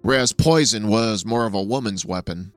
whereas 0.03 0.33
poison 0.33 0.89
was 0.89 1.25
more 1.25 1.47
of 1.47 1.55
a 1.55 1.63
woman's 1.63 2.05
weapon. 2.05 2.53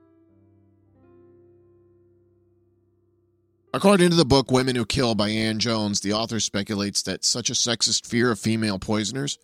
According 3.74 4.10
to 4.10 4.16
the 4.16 4.24
book 4.24 4.52
Women 4.52 4.76
Who 4.76 4.86
Kill 4.86 5.16
by 5.16 5.30
Ann 5.30 5.58
Jones, 5.58 6.00
the 6.00 6.12
author 6.12 6.38
speculates 6.38 7.02
that 7.02 7.24
such 7.24 7.50
a 7.50 7.54
sexist 7.54 8.06
fear 8.06 8.30
of 8.30 8.38
female 8.38 8.78
poisoners 8.78 9.36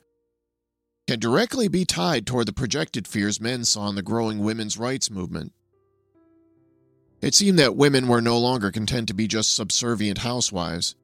can 1.08 1.18
directly 1.18 1.66
be 1.66 1.84
tied 1.84 2.28
toward 2.28 2.46
the 2.46 2.52
projected 2.52 3.08
fears 3.08 3.40
men 3.40 3.64
saw 3.64 3.88
in 3.88 3.96
the 3.96 4.02
growing 4.02 4.38
women's 4.38 4.78
rights 4.78 5.10
movement. 5.10 5.52
It 7.20 7.34
seemed 7.34 7.58
that 7.58 7.74
women 7.74 8.06
were 8.06 8.22
no 8.22 8.38
longer 8.38 8.70
content 8.70 9.08
to 9.08 9.14
be 9.14 9.26
just 9.26 9.56
subservient 9.56 10.18
housewives 10.18 10.94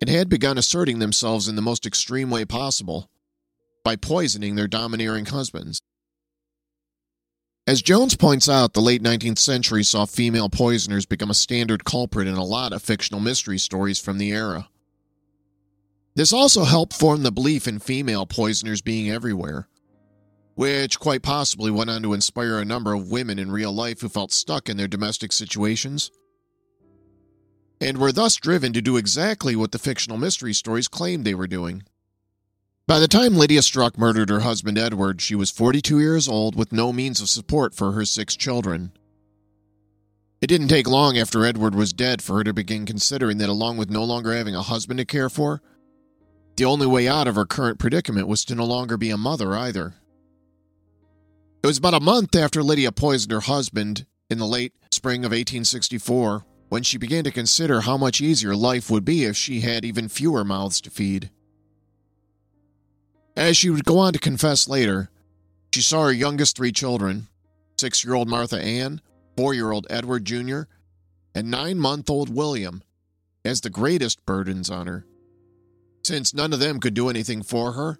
and 0.00 0.10
had 0.10 0.28
begun 0.28 0.58
asserting 0.58 0.98
themselves 0.98 1.46
in 1.46 1.54
the 1.54 1.62
most 1.62 1.86
extreme 1.86 2.28
way 2.28 2.44
possible 2.44 3.08
by 3.84 3.94
poisoning 3.94 4.56
their 4.56 4.66
domineering 4.66 5.26
husbands. 5.26 5.80
As 7.70 7.82
Jones 7.82 8.16
points 8.16 8.48
out, 8.48 8.72
the 8.72 8.82
late 8.82 9.00
19th 9.00 9.38
century 9.38 9.84
saw 9.84 10.04
female 10.04 10.48
poisoners 10.48 11.06
become 11.06 11.30
a 11.30 11.34
standard 11.34 11.84
culprit 11.84 12.26
in 12.26 12.34
a 12.34 12.42
lot 12.42 12.72
of 12.72 12.82
fictional 12.82 13.20
mystery 13.20 13.58
stories 13.58 14.00
from 14.00 14.18
the 14.18 14.32
era. 14.32 14.68
This 16.16 16.32
also 16.32 16.64
helped 16.64 16.94
form 16.94 17.22
the 17.22 17.30
belief 17.30 17.68
in 17.68 17.78
female 17.78 18.26
poisoners 18.26 18.82
being 18.82 19.08
everywhere, 19.08 19.68
which 20.56 20.98
quite 20.98 21.22
possibly 21.22 21.70
went 21.70 21.90
on 21.90 22.02
to 22.02 22.12
inspire 22.12 22.58
a 22.58 22.64
number 22.64 22.92
of 22.92 23.08
women 23.08 23.38
in 23.38 23.52
real 23.52 23.72
life 23.72 24.00
who 24.00 24.08
felt 24.08 24.32
stuck 24.32 24.68
in 24.68 24.76
their 24.76 24.88
domestic 24.88 25.30
situations 25.30 26.10
and 27.80 27.98
were 27.98 28.10
thus 28.10 28.34
driven 28.34 28.72
to 28.72 28.82
do 28.82 28.96
exactly 28.96 29.54
what 29.54 29.70
the 29.70 29.78
fictional 29.78 30.18
mystery 30.18 30.52
stories 30.52 30.88
claimed 30.88 31.24
they 31.24 31.36
were 31.36 31.46
doing 31.46 31.84
by 32.90 32.98
the 32.98 33.06
time 33.06 33.36
Lydia 33.36 33.62
Struck 33.62 33.96
murdered 33.96 34.30
her 34.30 34.40
husband 34.40 34.76
Edward, 34.76 35.20
she 35.20 35.36
was 35.36 35.52
42 35.52 36.00
years 36.00 36.28
old 36.28 36.56
with 36.56 36.72
no 36.72 36.92
means 36.92 37.20
of 37.20 37.28
support 37.28 37.72
for 37.72 37.92
her 37.92 38.04
six 38.04 38.34
children. 38.34 38.90
It 40.40 40.48
didn't 40.48 40.66
take 40.66 40.88
long 40.88 41.16
after 41.16 41.46
Edward 41.46 41.76
was 41.76 41.92
dead 41.92 42.20
for 42.20 42.38
her 42.38 42.42
to 42.42 42.52
begin 42.52 42.86
considering 42.86 43.38
that, 43.38 43.48
along 43.48 43.76
with 43.76 43.90
no 43.90 44.02
longer 44.02 44.34
having 44.34 44.56
a 44.56 44.62
husband 44.62 44.98
to 44.98 45.04
care 45.04 45.30
for, 45.30 45.62
the 46.56 46.64
only 46.64 46.88
way 46.88 47.06
out 47.06 47.28
of 47.28 47.36
her 47.36 47.46
current 47.46 47.78
predicament 47.78 48.26
was 48.26 48.44
to 48.46 48.56
no 48.56 48.64
longer 48.64 48.96
be 48.96 49.10
a 49.10 49.16
mother 49.16 49.56
either. 49.56 49.94
It 51.62 51.68
was 51.68 51.78
about 51.78 51.94
a 51.94 52.00
month 52.00 52.34
after 52.34 52.60
Lydia 52.60 52.90
poisoned 52.90 53.30
her 53.30 53.38
husband 53.38 54.04
in 54.28 54.38
the 54.38 54.48
late 54.48 54.72
spring 54.90 55.20
of 55.20 55.30
1864 55.30 56.44
when 56.70 56.82
she 56.82 56.98
began 56.98 57.22
to 57.22 57.30
consider 57.30 57.82
how 57.82 57.96
much 57.96 58.20
easier 58.20 58.56
life 58.56 58.90
would 58.90 59.04
be 59.04 59.26
if 59.26 59.36
she 59.36 59.60
had 59.60 59.84
even 59.84 60.08
fewer 60.08 60.42
mouths 60.42 60.80
to 60.80 60.90
feed. 60.90 61.30
As 63.40 63.56
she 63.56 63.70
would 63.70 63.86
go 63.86 63.98
on 63.98 64.12
to 64.12 64.18
confess 64.18 64.68
later, 64.68 65.08
she 65.74 65.80
saw 65.80 66.04
her 66.04 66.12
youngest 66.12 66.56
three 66.56 66.72
children 66.72 67.26
six 67.78 68.04
year 68.04 68.12
old 68.12 68.28
Martha 68.28 68.62
Ann, 68.62 69.00
four 69.34 69.54
year 69.54 69.72
old 69.72 69.86
Edward 69.88 70.26
Jr., 70.26 70.64
and 71.34 71.50
nine 71.50 71.78
month 71.78 72.10
old 72.10 72.28
William 72.28 72.82
as 73.42 73.62
the 73.62 73.70
greatest 73.70 74.26
burdens 74.26 74.68
on 74.68 74.86
her, 74.86 75.06
since 76.04 76.34
none 76.34 76.52
of 76.52 76.60
them 76.60 76.80
could 76.80 76.92
do 76.92 77.08
anything 77.08 77.42
for 77.42 77.72
her 77.72 77.98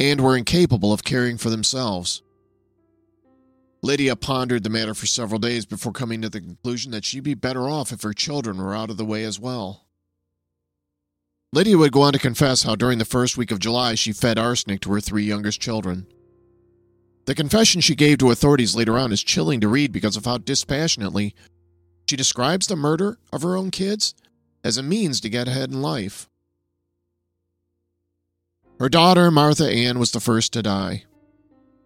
and 0.00 0.22
were 0.22 0.38
incapable 0.38 0.94
of 0.94 1.04
caring 1.04 1.36
for 1.36 1.50
themselves. 1.50 2.22
Lydia 3.82 4.16
pondered 4.16 4.62
the 4.62 4.70
matter 4.70 4.94
for 4.94 5.04
several 5.04 5.38
days 5.38 5.66
before 5.66 5.92
coming 5.92 6.22
to 6.22 6.30
the 6.30 6.40
conclusion 6.40 6.92
that 6.92 7.04
she'd 7.04 7.24
be 7.24 7.34
better 7.34 7.68
off 7.68 7.92
if 7.92 8.00
her 8.00 8.14
children 8.14 8.56
were 8.56 8.74
out 8.74 8.88
of 8.88 8.96
the 8.96 9.04
way 9.04 9.22
as 9.22 9.38
well. 9.38 9.83
Lydia 11.54 11.78
would 11.78 11.92
go 11.92 12.02
on 12.02 12.12
to 12.12 12.18
confess 12.18 12.64
how 12.64 12.74
during 12.74 12.98
the 12.98 13.04
first 13.04 13.36
week 13.36 13.52
of 13.52 13.60
July 13.60 13.94
she 13.94 14.10
fed 14.10 14.40
arsenic 14.40 14.80
to 14.80 14.92
her 14.92 15.00
three 15.00 15.22
youngest 15.22 15.60
children. 15.60 16.08
The 17.26 17.34
confession 17.36 17.80
she 17.80 17.94
gave 17.94 18.18
to 18.18 18.32
authorities 18.32 18.74
later 18.74 18.98
on 18.98 19.12
is 19.12 19.22
chilling 19.22 19.60
to 19.60 19.68
read 19.68 19.92
because 19.92 20.16
of 20.16 20.24
how 20.24 20.38
dispassionately 20.38 21.32
she 22.10 22.16
describes 22.16 22.66
the 22.66 22.74
murder 22.74 23.18
of 23.32 23.42
her 23.42 23.56
own 23.56 23.70
kids 23.70 24.16
as 24.64 24.76
a 24.76 24.82
means 24.82 25.20
to 25.20 25.28
get 25.28 25.46
ahead 25.46 25.70
in 25.70 25.80
life. 25.80 26.28
Her 28.80 28.88
daughter, 28.88 29.30
Martha 29.30 29.70
Ann, 29.70 30.00
was 30.00 30.10
the 30.10 30.18
first 30.18 30.52
to 30.54 30.62
die. 30.62 31.04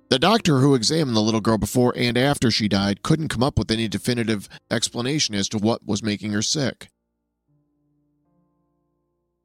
The 0.08 0.18
doctor 0.18 0.60
who 0.60 0.74
examined 0.74 1.14
the 1.14 1.20
little 1.20 1.42
girl 1.42 1.58
before 1.58 1.92
and 1.94 2.16
after 2.16 2.50
she 2.50 2.68
died 2.68 3.02
couldn't 3.02 3.28
come 3.28 3.42
up 3.42 3.58
with 3.58 3.70
any 3.70 3.86
definitive 3.86 4.48
explanation 4.70 5.34
as 5.34 5.46
to 5.50 5.58
what 5.58 5.84
was 5.84 6.02
making 6.02 6.32
her 6.32 6.40
sick. 6.40 6.88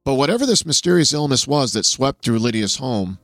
But 0.04 0.14
whatever 0.14 0.44
this 0.44 0.66
mysterious 0.66 1.14
illness 1.14 1.46
was 1.46 1.72
that 1.72 1.86
swept 1.86 2.24
through 2.24 2.38
Lydia's 2.38 2.76
home, 2.76 3.18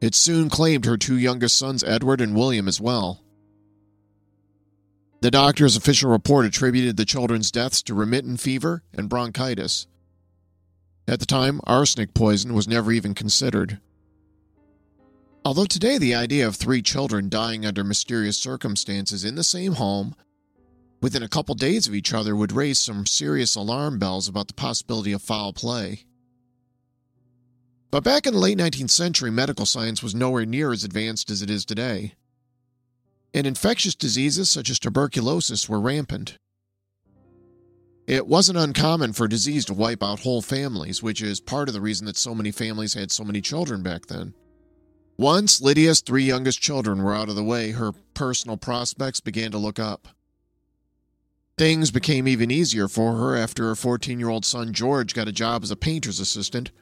it 0.00 0.14
soon 0.14 0.50
claimed 0.50 0.84
her 0.84 0.96
two 0.96 1.16
youngest 1.16 1.56
sons, 1.56 1.84
Edward 1.84 2.20
and 2.20 2.34
William, 2.34 2.66
as 2.66 2.80
well. 2.80 3.22
The 5.20 5.30
doctor's 5.30 5.76
official 5.76 6.10
report 6.10 6.44
attributed 6.44 6.96
the 6.96 7.04
children's 7.04 7.50
deaths 7.50 7.82
to 7.84 7.94
remittent 7.94 8.40
fever 8.40 8.82
and 8.92 9.08
bronchitis. 9.08 9.86
At 11.06 11.20
the 11.20 11.26
time, 11.26 11.60
arsenic 11.64 12.14
poison 12.14 12.52
was 12.52 12.66
never 12.66 12.90
even 12.92 13.14
considered. 13.14 13.80
Although 15.44 15.66
today 15.66 15.98
the 15.98 16.14
idea 16.14 16.46
of 16.46 16.56
three 16.56 16.82
children 16.82 17.28
dying 17.28 17.64
under 17.64 17.84
mysterious 17.84 18.36
circumstances 18.36 19.24
in 19.24 19.36
the 19.36 19.44
same 19.44 19.74
home 19.74 20.14
within 21.00 21.22
a 21.22 21.28
couple 21.28 21.54
days 21.54 21.86
of 21.86 21.94
each 21.94 22.12
other 22.12 22.34
would 22.34 22.52
raise 22.52 22.78
some 22.78 23.06
serious 23.06 23.54
alarm 23.54 23.98
bells 23.98 24.26
about 24.26 24.48
the 24.48 24.54
possibility 24.54 25.12
of 25.12 25.22
foul 25.22 25.52
play. 25.52 26.04
But 27.94 28.02
back 28.02 28.26
in 28.26 28.32
the 28.34 28.40
late 28.40 28.58
19th 28.58 28.90
century, 28.90 29.30
medical 29.30 29.66
science 29.66 30.02
was 30.02 30.16
nowhere 30.16 30.44
near 30.44 30.72
as 30.72 30.82
advanced 30.82 31.30
as 31.30 31.42
it 31.42 31.48
is 31.48 31.64
today. 31.64 32.14
And 33.32 33.46
infectious 33.46 33.94
diseases 33.94 34.50
such 34.50 34.68
as 34.68 34.80
tuberculosis 34.80 35.68
were 35.68 35.80
rampant. 35.80 36.36
It 38.08 38.26
wasn't 38.26 38.58
uncommon 38.58 39.12
for 39.12 39.28
disease 39.28 39.64
to 39.66 39.74
wipe 39.74 40.02
out 40.02 40.18
whole 40.18 40.42
families, 40.42 41.04
which 41.04 41.22
is 41.22 41.38
part 41.38 41.68
of 41.68 41.72
the 41.72 41.80
reason 41.80 42.04
that 42.06 42.16
so 42.16 42.34
many 42.34 42.50
families 42.50 42.94
had 42.94 43.12
so 43.12 43.22
many 43.22 43.40
children 43.40 43.84
back 43.84 44.06
then. 44.06 44.34
Once 45.16 45.60
Lydia's 45.60 46.00
three 46.00 46.24
youngest 46.24 46.60
children 46.60 47.00
were 47.00 47.14
out 47.14 47.28
of 47.28 47.36
the 47.36 47.44
way, 47.44 47.70
her 47.70 47.92
personal 48.12 48.56
prospects 48.56 49.20
began 49.20 49.52
to 49.52 49.58
look 49.58 49.78
up. 49.78 50.08
Things 51.56 51.92
became 51.92 52.26
even 52.26 52.50
easier 52.50 52.88
for 52.88 53.18
her 53.18 53.36
after 53.36 53.68
her 53.68 53.76
14 53.76 54.18
year 54.18 54.30
old 54.30 54.44
son 54.44 54.72
George 54.72 55.14
got 55.14 55.28
a 55.28 55.32
job 55.32 55.62
as 55.62 55.70
a 55.70 55.76
painter's 55.76 56.18
assistant 56.18 56.72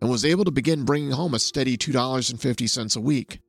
and 0.00 0.10
was 0.10 0.24
able 0.24 0.44
to 0.44 0.50
begin 0.50 0.84
bringing 0.84 1.10
home 1.10 1.34
a 1.34 1.38
steady 1.38 1.76
$2.50 1.76 2.96
a 2.96 3.00
week. 3.00 3.40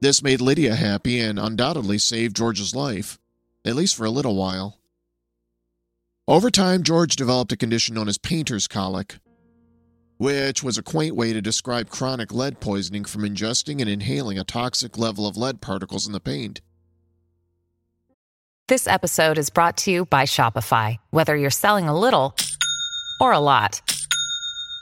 This 0.00 0.22
made 0.22 0.40
Lydia 0.40 0.74
happy 0.74 1.20
and 1.20 1.38
undoubtedly 1.38 1.98
saved 1.98 2.36
George's 2.36 2.74
life, 2.74 3.18
at 3.64 3.76
least 3.76 3.96
for 3.96 4.04
a 4.04 4.10
little 4.10 4.36
while. 4.36 4.78
Over 6.26 6.50
time, 6.50 6.82
George 6.82 7.16
developed 7.16 7.52
a 7.52 7.56
condition 7.56 7.94
known 7.94 8.08
as 8.08 8.18
painter's 8.18 8.68
colic, 8.68 9.18
which 10.18 10.62
was 10.62 10.78
a 10.78 10.82
quaint 10.82 11.16
way 11.16 11.32
to 11.32 11.42
describe 11.42 11.90
chronic 11.90 12.32
lead 12.32 12.60
poisoning 12.60 13.04
from 13.04 13.22
ingesting 13.22 13.80
and 13.80 13.90
inhaling 13.90 14.38
a 14.38 14.44
toxic 14.44 14.96
level 14.96 15.26
of 15.26 15.36
lead 15.36 15.60
particles 15.60 16.06
in 16.06 16.12
the 16.12 16.20
paint. 16.20 16.60
This 18.68 18.86
episode 18.86 19.36
is 19.36 19.50
brought 19.50 19.76
to 19.78 19.90
you 19.90 20.04
by 20.06 20.22
Shopify. 20.22 20.96
Whether 21.10 21.36
you're 21.36 21.50
selling 21.50 21.88
a 21.88 21.98
little 21.98 22.36
or 23.20 23.32
a 23.32 23.40
lot, 23.40 23.82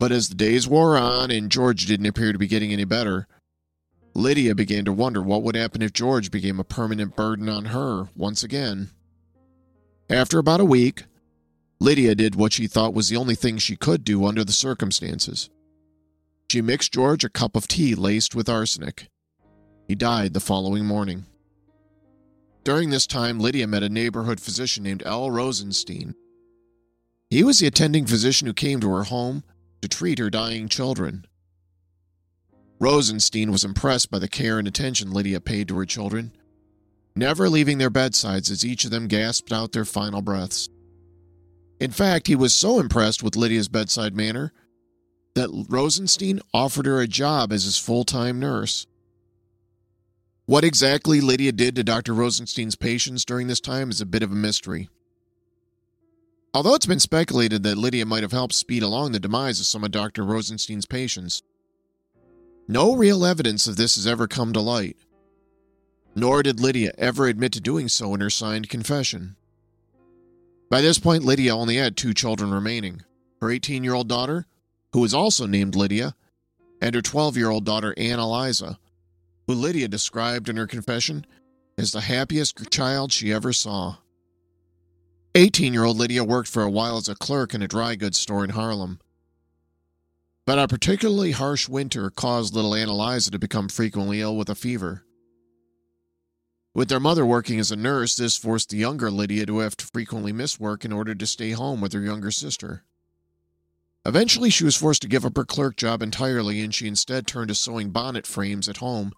But 0.00 0.12
as 0.12 0.30
the 0.30 0.34
days 0.34 0.66
wore 0.66 0.96
on 0.96 1.30
and 1.30 1.52
George 1.52 1.84
didn't 1.84 2.06
appear 2.06 2.32
to 2.32 2.38
be 2.38 2.46
getting 2.46 2.72
any 2.72 2.84
better, 2.84 3.28
Lydia 4.14 4.54
began 4.54 4.86
to 4.86 4.94
wonder 4.94 5.20
what 5.20 5.42
would 5.42 5.54
happen 5.54 5.82
if 5.82 5.92
George 5.92 6.30
became 6.30 6.58
a 6.58 6.64
permanent 6.64 7.14
burden 7.14 7.50
on 7.50 7.66
her 7.66 8.08
once 8.16 8.42
again. 8.42 8.88
After 10.08 10.38
about 10.38 10.58
a 10.58 10.64
week, 10.64 11.04
Lydia 11.80 12.14
did 12.14 12.34
what 12.34 12.54
she 12.54 12.66
thought 12.66 12.94
was 12.94 13.10
the 13.10 13.18
only 13.18 13.34
thing 13.34 13.58
she 13.58 13.76
could 13.76 14.02
do 14.02 14.24
under 14.24 14.42
the 14.42 14.52
circumstances. 14.52 15.50
She 16.50 16.62
mixed 16.62 16.94
George 16.94 17.22
a 17.22 17.28
cup 17.28 17.54
of 17.54 17.68
tea 17.68 17.94
laced 17.94 18.34
with 18.34 18.48
arsenic. 18.48 19.08
He 19.86 19.94
died 19.94 20.32
the 20.32 20.40
following 20.40 20.86
morning. 20.86 21.26
During 22.64 22.88
this 22.88 23.06
time, 23.06 23.38
Lydia 23.38 23.66
met 23.66 23.82
a 23.82 23.90
neighborhood 23.90 24.40
physician 24.40 24.82
named 24.82 25.02
L. 25.04 25.30
Rosenstein. 25.30 26.14
He 27.28 27.44
was 27.44 27.58
the 27.58 27.66
attending 27.66 28.06
physician 28.06 28.46
who 28.46 28.54
came 28.54 28.80
to 28.80 28.90
her 28.92 29.04
home 29.04 29.44
to 29.82 29.88
treat 29.88 30.18
her 30.18 30.30
dying 30.30 30.68
children. 30.68 31.26
Rosenstein 32.78 33.52
was 33.52 33.64
impressed 33.64 34.10
by 34.10 34.18
the 34.18 34.28
care 34.28 34.58
and 34.58 34.66
attention 34.66 35.12
Lydia 35.12 35.40
paid 35.40 35.68
to 35.68 35.76
her 35.76 35.86
children, 35.86 36.32
never 37.14 37.48
leaving 37.48 37.78
their 37.78 37.90
bedsides 37.90 38.50
as 38.50 38.64
each 38.64 38.84
of 38.84 38.90
them 38.90 39.06
gasped 39.06 39.52
out 39.52 39.72
their 39.72 39.84
final 39.84 40.22
breaths. 40.22 40.68
In 41.78 41.90
fact, 41.90 42.26
he 42.26 42.36
was 42.36 42.52
so 42.52 42.78
impressed 42.78 43.22
with 43.22 43.36
Lydia's 43.36 43.68
bedside 43.68 44.14
manner 44.14 44.52
that 45.34 45.66
Rosenstein 45.68 46.40
offered 46.52 46.86
her 46.86 47.00
a 47.00 47.06
job 47.06 47.52
as 47.52 47.64
his 47.64 47.78
full 47.78 48.04
time 48.04 48.38
nurse. 48.38 48.86
What 50.46 50.64
exactly 50.64 51.20
Lydia 51.20 51.52
did 51.52 51.76
to 51.76 51.84
Dr. 51.84 52.12
Rosenstein's 52.12 52.76
patients 52.76 53.24
during 53.24 53.46
this 53.46 53.60
time 53.60 53.90
is 53.90 54.00
a 54.00 54.06
bit 54.06 54.22
of 54.22 54.32
a 54.32 54.34
mystery. 54.34 54.88
Although 56.52 56.74
it's 56.74 56.86
been 56.86 57.00
speculated 57.00 57.62
that 57.62 57.78
Lydia 57.78 58.04
might 58.04 58.24
have 58.24 58.32
helped 58.32 58.54
speed 58.54 58.82
along 58.82 59.12
the 59.12 59.20
demise 59.20 59.60
of 59.60 59.66
some 59.66 59.84
of 59.84 59.92
Dr. 59.92 60.24
Rosenstein's 60.24 60.86
patients, 60.86 61.42
no 62.66 62.94
real 62.94 63.24
evidence 63.24 63.66
of 63.66 63.76
this 63.76 63.94
has 63.94 64.06
ever 64.06 64.26
come 64.26 64.52
to 64.52 64.60
light. 64.60 64.96
Nor 66.16 66.42
did 66.42 66.58
Lydia 66.58 66.92
ever 66.98 67.28
admit 67.28 67.52
to 67.52 67.60
doing 67.60 67.88
so 67.88 68.14
in 68.14 68.20
her 68.20 68.30
signed 68.30 68.68
confession. 68.68 69.36
By 70.70 70.80
this 70.80 70.98
point, 70.98 71.24
Lydia 71.24 71.54
only 71.54 71.76
had 71.76 71.96
two 71.96 72.14
children 72.14 72.52
remaining 72.52 73.02
her 73.40 73.50
18 73.50 73.84
year 73.84 73.94
old 73.94 74.08
daughter, 74.08 74.46
who 74.92 75.00
was 75.00 75.14
also 75.14 75.46
named 75.46 75.74
Lydia, 75.74 76.14
and 76.82 76.94
her 76.94 77.02
12 77.02 77.36
year 77.36 77.48
old 77.48 77.64
daughter, 77.64 77.94
Anne 77.96 78.18
Eliza, 78.18 78.78
who 79.46 79.54
Lydia 79.54 79.88
described 79.88 80.48
in 80.48 80.56
her 80.56 80.66
confession 80.66 81.24
as 81.78 81.92
the 81.92 82.02
happiest 82.02 82.70
child 82.70 83.12
she 83.12 83.32
ever 83.32 83.52
saw. 83.52 83.96
18 85.36 85.72
year 85.72 85.84
old 85.84 85.96
Lydia 85.96 86.24
worked 86.24 86.48
for 86.48 86.64
a 86.64 86.70
while 86.70 86.96
as 86.96 87.08
a 87.08 87.14
clerk 87.14 87.54
in 87.54 87.62
a 87.62 87.68
dry 87.68 87.94
goods 87.94 88.18
store 88.18 88.42
in 88.42 88.50
Harlem. 88.50 88.98
But 90.44 90.58
a 90.58 90.66
particularly 90.66 91.30
harsh 91.30 91.68
winter 91.68 92.10
caused 92.10 92.52
little 92.52 92.74
Ann 92.74 92.88
Eliza 92.88 93.30
to 93.30 93.38
become 93.38 93.68
frequently 93.68 94.20
ill 94.20 94.36
with 94.36 94.48
a 94.48 94.56
fever. 94.56 95.04
With 96.74 96.88
their 96.88 96.98
mother 96.98 97.24
working 97.24 97.60
as 97.60 97.70
a 97.70 97.76
nurse, 97.76 98.16
this 98.16 98.36
forced 98.36 98.70
the 98.70 98.76
younger 98.76 99.08
Lydia 99.08 99.46
to 99.46 99.58
have 99.58 99.76
to 99.76 99.86
frequently 99.86 100.32
miss 100.32 100.58
work 100.58 100.84
in 100.84 100.92
order 100.92 101.14
to 101.14 101.26
stay 101.26 101.52
home 101.52 101.80
with 101.80 101.92
her 101.92 102.00
younger 102.00 102.32
sister. 102.32 102.82
Eventually, 104.04 104.50
she 104.50 104.64
was 104.64 104.76
forced 104.76 105.02
to 105.02 105.08
give 105.08 105.24
up 105.24 105.36
her 105.36 105.44
clerk 105.44 105.76
job 105.76 106.02
entirely 106.02 106.60
and 106.60 106.74
she 106.74 106.88
instead 106.88 107.28
turned 107.28 107.48
to 107.48 107.54
sewing 107.54 107.90
bonnet 107.90 108.26
frames 108.26 108.68
at 108.68 108.78
home 108.78 109.12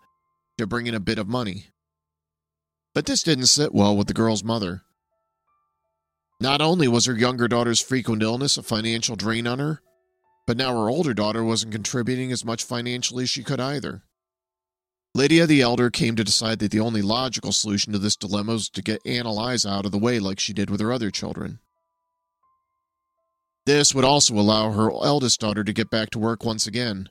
to 0.59 0.67
bring 0.67 0.87
in 0.87 0.95
a 0.95 1.01
bit 1.01 1.19
of 1.19 1.29
money. 1.29 1.69
But 2.95 3.07
this 3.07 3.23
didn't 3.23 3.47
sit 3.47 3.73
well 3.73 3.97
with 3.97 4.09
the 4.09 4.15
girl's 4.15 4.45
mother. 4.45 4.83
Not 6.43 6.61
only 6.61 6.89
was 6.89 7.07
her 7.07 7.17
younger 7.17 7.47
daughter's 7.47 7.81
frequent 7.81 8.21
illness 8.21 8.57
a 8.57 8.65
financial 8.65 9.15
drain 9.15 9.47
on 9.47 9.61
her, 9.61 9.81
but 10.45 10.57
now 10.57 10.73
her 10.73 10.91
older 10.91 11.15
daughter 11.15 11.45
wasn't 11.45 11.73
contributing 11.73 12.33
as 12.33 12.45
much 12.45 12.65
financially 12.65 13.23
as 13.23 13.31
she 13.31 13.45
could 13.45 13.61
either. 13.61 14.03
Lydia 15.15 15.47
the 15.47 15.61
elder 15.61 15.89
came 15.89 16.17
to 16.17 16.25
decide 16.25 16.59
that 16.59 16.73
the 16.73 16.81
only 16.81 17.01
logical 17.01 17.53
solution 17.53 17.93
to 17.93 17.99
this 18.01 18.17
dilemma 18.17 18.55
was 18.55 18.69
to 18.71 18.83
get 18.83 19.01
Ann 19.07 19.25
Eliza 19.25 19.69
out 19.69 19.87
of 19.87 19.93
the 19.93 19.99
way 19.99 20.19
like 20.19 20.41
she 20.41 20.53
did 20.53 20.69
with 20.69 20.81
her 20.81 20.93
other 20.93 21.13
children. 21.13 21.61
This 23.65 23.95
would 23.95 24.05
also 24.05 24.35
allow 24.35 24.73
her 24.73 24.91
eldest 24.91 25.39
daughter 25.39 25.63
to 25.63 25.73
get 25.73 25.91
back 25.91 26.11
to 26.11 26.19
work 26.19 26.45
once 26.45 26.67
again. 26.67 27.09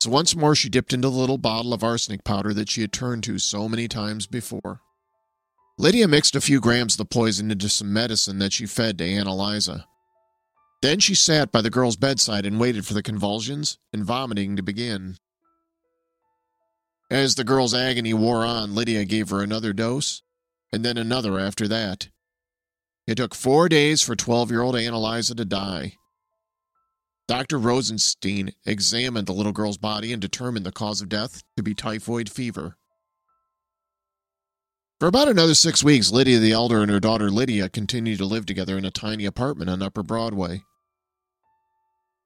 So 0.00 0.10
once 0.10 0.36
more 0.36 0.54
she 0.54 0.68
dipped 0.68 0.92
into 0.92 1.08
the 1.08 1.16
little 1.16 1.38
bottle 1.38 1.74
of 1.74 1.82
arsenic 1.82 2.22
powder 2.22 2.54
that 2.54 2.70
she 2.70 2.82
had 2.82 2.92
turned 2.92 3.24
to 3.24 3.40
so 3.40 3.68
many 3.68 3.88
times 3.88 4.28
before. 4.28 4.80
Lydia 5.80 6.08
mixed 6.08 6.34
a 6.34 6.40
few 6.40 6.60
grams 6.60 6.94
of 6.94 6.98
the 6.98 7.04
poison 7.04 7.52
into 7.52 7.68
some 7.68 7.92
medicine 7.92 8.40
that 8.40 8.52
she 8.52 8.66
fed 8.66 8.98
to 8.98 9.04
Ann 9.04 9.28
Eliza. 9.28 9.86
Then 10.82 10.98
she 10.98 11.14
sat 11.14 11.52
by 11.52 11.62
the 11.62 11.70
girl's 11.70 11.94
bedside 11.94 12.44
and 12.44 12.58
waited 12.58 12.84
for 12.84 12.94
the 12.94 13.02
convulsions 13.02 13.78
and 13.92 14.04
vomiting 14.04 14.56
to 14.56 14.62
begin. 14.62 15.18
As 17.12 17.36
the 17.36 17.44
girl's 17.44 17.74
agony 17.74 18.12
wore 18.12 18.44
on, 18.44 18.74
Lydia 18.74 19.04
gave 19.04 19.30
her 19.30 19.40
another 19.40 19.72
dose, 19.72 20.22
and 20.72 20.84
then 20.84 20.98
another 20.98 21.38
after 21.38 21.68
that. 21.68 22.08
It 23.06 23.14
took 23.14 23.36
four 23.36 23.68
days 23.68 24.02
for 24.02 24.16
12 24.16 24.50
year 24.50 24.62
old 24.62 24.74
Ann 24.74 24.94
Eliza 24.94 25.36
to 25.36 25.44
die. 25.44 25.94
Dr. 27.28 27.56
Rosenstein 27.56 28.52
examined 28.66 29.28
the 29.28 29.32
little 29.32 29.52
girl's 29.52 29.78
body 29.78 30.12
and 30.12 30.20
determined 30.20 30.66
the 30.66 30.72
cause 30.72 31.00
of 31.00 31.08
death 31.08 31.44
to 31.56 31.62
be 31.62 31.74
typhoid 31.74 32.28
fever. 32.28 32.77
For 34.98 35.06
about 35.06 35.28
another 35.28 35.54
six 35.54 35.84
weeks, 35.84 36.10
Lydia 36.10 36.40
the 36.40 36.50
Elder 36.50 36.82
and 36.82 36.90
her 36.90 36.98
daughter 36.98 37.30
Lydia 37.30 37.68
continued 37.68 38.18
to 38.18 38.24
live 38.24 38.46
together 38.46 38.76
in 38.76 38.84
a 38.84 38.90
tiny 38.90 39.26
apartment 39.26 39.70
on 39.70 39.80
Upper 39.80 40.02
Broadway. 40.02 40.64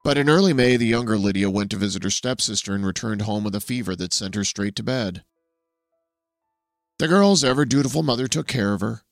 But 0.02 0.16
in 0.16 0.30
early 0.30 0.54
May, 0.54 0.78
the 0.78 0.86
younger 0.86 1.18
Lydia 1.18 1.50
went 1.50 1.70
to 1.72 1.76
visit 1.76 2.02
her 2.02 2.08
stepsister 2.08 2.74
and 2.74 2.86
returned 2.86 3.22
home 3.22 3.44
with 3.44 3.54
a 3.54 3.60
fever 3.60 3.94
that 3.96 4.14
sent 4.14 4.34
her 4.36 4.44
straight 4.44 4.74
to 4.76 4.82
bed. 4.82 5.22
The 6.98 7.08
girl's 7.08 7.44
ever 7.44 7.66
dutiful 7.66 8.02
mother 8.02 8.26
took 8.26 8.46
care 8.46 8.72
of 8.72 8.80
her, 8.80 9.02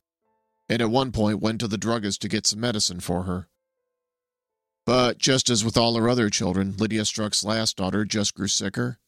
and 0.71 0.81
at 0.81 0.91
one 0.91 1.13
point 1.13 1.41
went 1.41 1.61
to 1.61 1.69
the 1.69 1.77
druggist 1.77 2.23
to 2.23 2.29
get 2.29 2.47
some 2.47 2.61
medicine 2.61 3.01
for 3.01 3.25
her. 3.25 3.49
But 4.87 5.19
just 5.19 5.51
as 5.51 5.67
with 5.67 5.77
all 5.77 5.97
her 5.97 6.09
other 6.09 6.31
children, 6.31 6.77
Lydia 6.79 7.05
Struck's 7.05 7.45
last 7.45 7.77
daughter 7.77 8.07
just 8.07 8.35
grew 8.35 8.49
sicker 8.49 8.99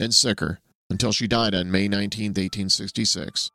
and 0.00 0.14
sicker 0.14 0.60
until 0.88 1.12
she 1.12 1.28
died 1.28 1.54
on 1.54 1.70
May 1.70 1.88
19, 1.88 2.30
1866. 2.30 3.50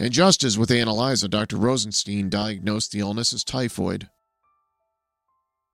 And 0.00 0.14
just 0.14 0.42
as 0.44 0.56
with 0.56 0.70
Ann 0.70 0.88
Eliza, 0.88 1.28
Dr. 1.28 1.58
Rosenstein 1.58 2.30
diagnosed 2.30 2.90
the 2.90 3.00
illness 3.00 3.34
as 3.34 3.44
typhoid. 3.44 4.08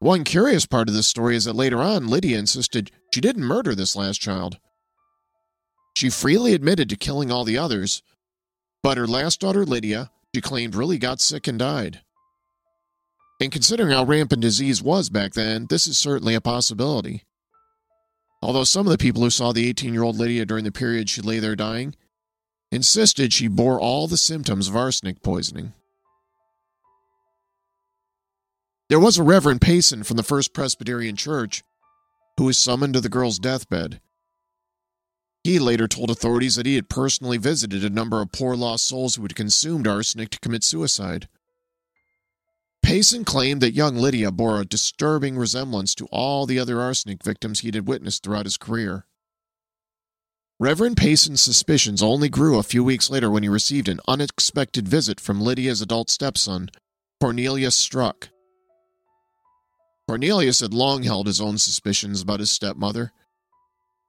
One 0.01 0.25
curious 0.25 0.67
part 0.67 0.89
of 0.89 0.95
this 0.95 1.07
story 1.07 1.37
is 1.37 1.45
that 1.45 1.55
later 1.55 1.81
on, 1.81 2.09
Lydia 2.09 2.37
insisted 2.37 2.91
She 3.15 3.21
didn't 3.21 3.45
murder 3.45 3.73
this 3.77 3.95
last 3.95 4.21
child. 4.21 4.59
She 5.97 6.11
freely 6.11 6.55
admitted 6.55 6.91
to 6.91 6.97
killing 6.97 7.31
all 7.31 7.45
the 7.45 7.57
others, 7.57 8.03
but 8.83 8.99
her 8.99 9.07
last 9.07 9.41
daughter, 9.41 9.65
Lydia, 9.65 10.11
she 10.35 10.41
claimed 10.41 10.75
really 10.75 10.99
got 10.99 11.21
sick 11.21 11.47
and 11.47 11.59
died. 11.59 12.03
And 13.41 13.53
considering 13.53 13.93
how 13.93 14.05
rampant 14.05 14.43
disease 14.43 14.83
was 14.83 15.09
back 15.09 15.35
then, 15.35 15.67
this 15.71 15.87
is 15.87 15.97
certainly 15.97 16.35
a 16.35 16.41
possibility. 16.41 17.23
Although 18.43 18.65
some 18.65 18.87
of 18.87 18.91
the 18.91 18.99
people 18.99 19.23
who 19.23 19.31
saw 19.31 19.53
the 19.53 19.69
18 19.69 19.95
year 19.95 20.03
old 20.03 20.19
Lydia 20.19 20.45
during 20.45 20.65
the 20.65 20.73
period 20.73 21.09
she 21.09 21.23
lay 21.23 21.39
there 21.39 21.57
dying 21.57 21.95
insisted 22.71 23.33
she 23.33 23.49
bore 23.49 23.81
all 23.81 24.07
the 24.07 24.17
symptoms 24.17 24.69
of 24.69 24.77
arsenic 24.77 25.23
poisoning. 25.23 25.73
There 28.89 29.01
was 29.01 29.19
a 29.19 29.23
Reverend 29.23 29.61
Payson 29.61 30.05
from 30.05 30.17
the 30.17 30.23
First 30.23 30.53
Presbyterian 30.53 31.17
Church 31.17 31.63
who 32.37 32.45
was 32.45 32.59
summoned 32.59 32.95
to 32.95 33.01
the 33.01 33.09
girl's 33.09 33.39
deathbed. 33.39 34.01
He 35.43 35.59
later 35.59 35.89
told 35.89 36.11
authorities 36.11 36.57
that 36.57 36.67
he 36.67 36.75
had 36.75 36.89
personally 36.89 37.39
visited 37.39 37.85
a 37.85 37.91
number 37.91 38.21
of 38.21 38.33
poor 38.33 38.57
lost 38.57 38.87
souls 38.87 39.15
who 39.15 39.23
had 39.23 39.37
consumed 39.37 39.87
arsenic 39.87 40.31
to 40.31 40.41
commit 40.41 40.65
suicide. 40.65 41.29
Payson 42.83 43.25
claimed 43.25 43.61
that 43.63 43.73
young 43.75 43.97
Lydia 43.97 44.31
bore 44.31 44.61
a 44.61 44.65
disturbing 44.65 45.37
resemblance 45.37 45.95
to 45.97 46.07
all 46.07 46.47
the 46.47 46.59
other 46.59 46.81
arsenic 46.81 47.23
victims 47.23 47.61
he 47.61 47.71
had 47.73 47.89
witnessed 47.89 48.23
throughout 48.23 48.47
his 48.47 48.57
career. 48.57 49.07
Reverend 50.59 50.97
Payson's 50.97 51.43
suspicions 51.43 52.03
only 52.03 52.31
grew 52.31 52.59
a 52.59 52.63
few 52.63 52.83
weeks 52.83 53.11
later 53.11 53.31
when 53.31 53.43
he 53.43 53.49
received 53.49 53.89
an 53.89 54.01
unexpected 54.09 54.89
visit 54.89 55.21
from 55.21 55.39
Lydia's 55.39 55.83
adult 55.83 56.09
stepson, 56.09 56.71
Cornelius 57.21 57.77
Struck. 57.77 58.31
Cornelius 60.09 60.61
had 60.61 60.73
long 60.73 61.03
held 61.03 61.27
his 61.27 61.43
own 61.43 61.59
suspicions 61.59 62.23
about 62.23 62.41
his 62.41 62.51
stepmother, 62.51 63.13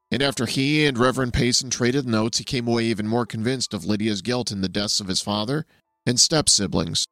and 0.10 0.22
after 0.22 0.46
he 0.46 0.86
and 0.86 0.98
Reverend 0.98 1.34
Payson 1.34 1.70
traded 1.70 2.08
notes, 2.08 2.38
he 2.38 2.46
came 2.46 2.66
away 2.66 2.86
even 2.86 3.10
more 3.10 3.26
convinced 3.26 3.74
of 3.74 3.84
Lydia's 3.84 4.22
guilt 4.22 4.50
in 4.50 4.62
the 4.62 4.70
deaths 4.70 5.02
of 5.02 5.10
his 5.10 5.22
father 5.22 5.66
and 6.06 6.18
step 6.18 6.48
siblings. 6.48 7.06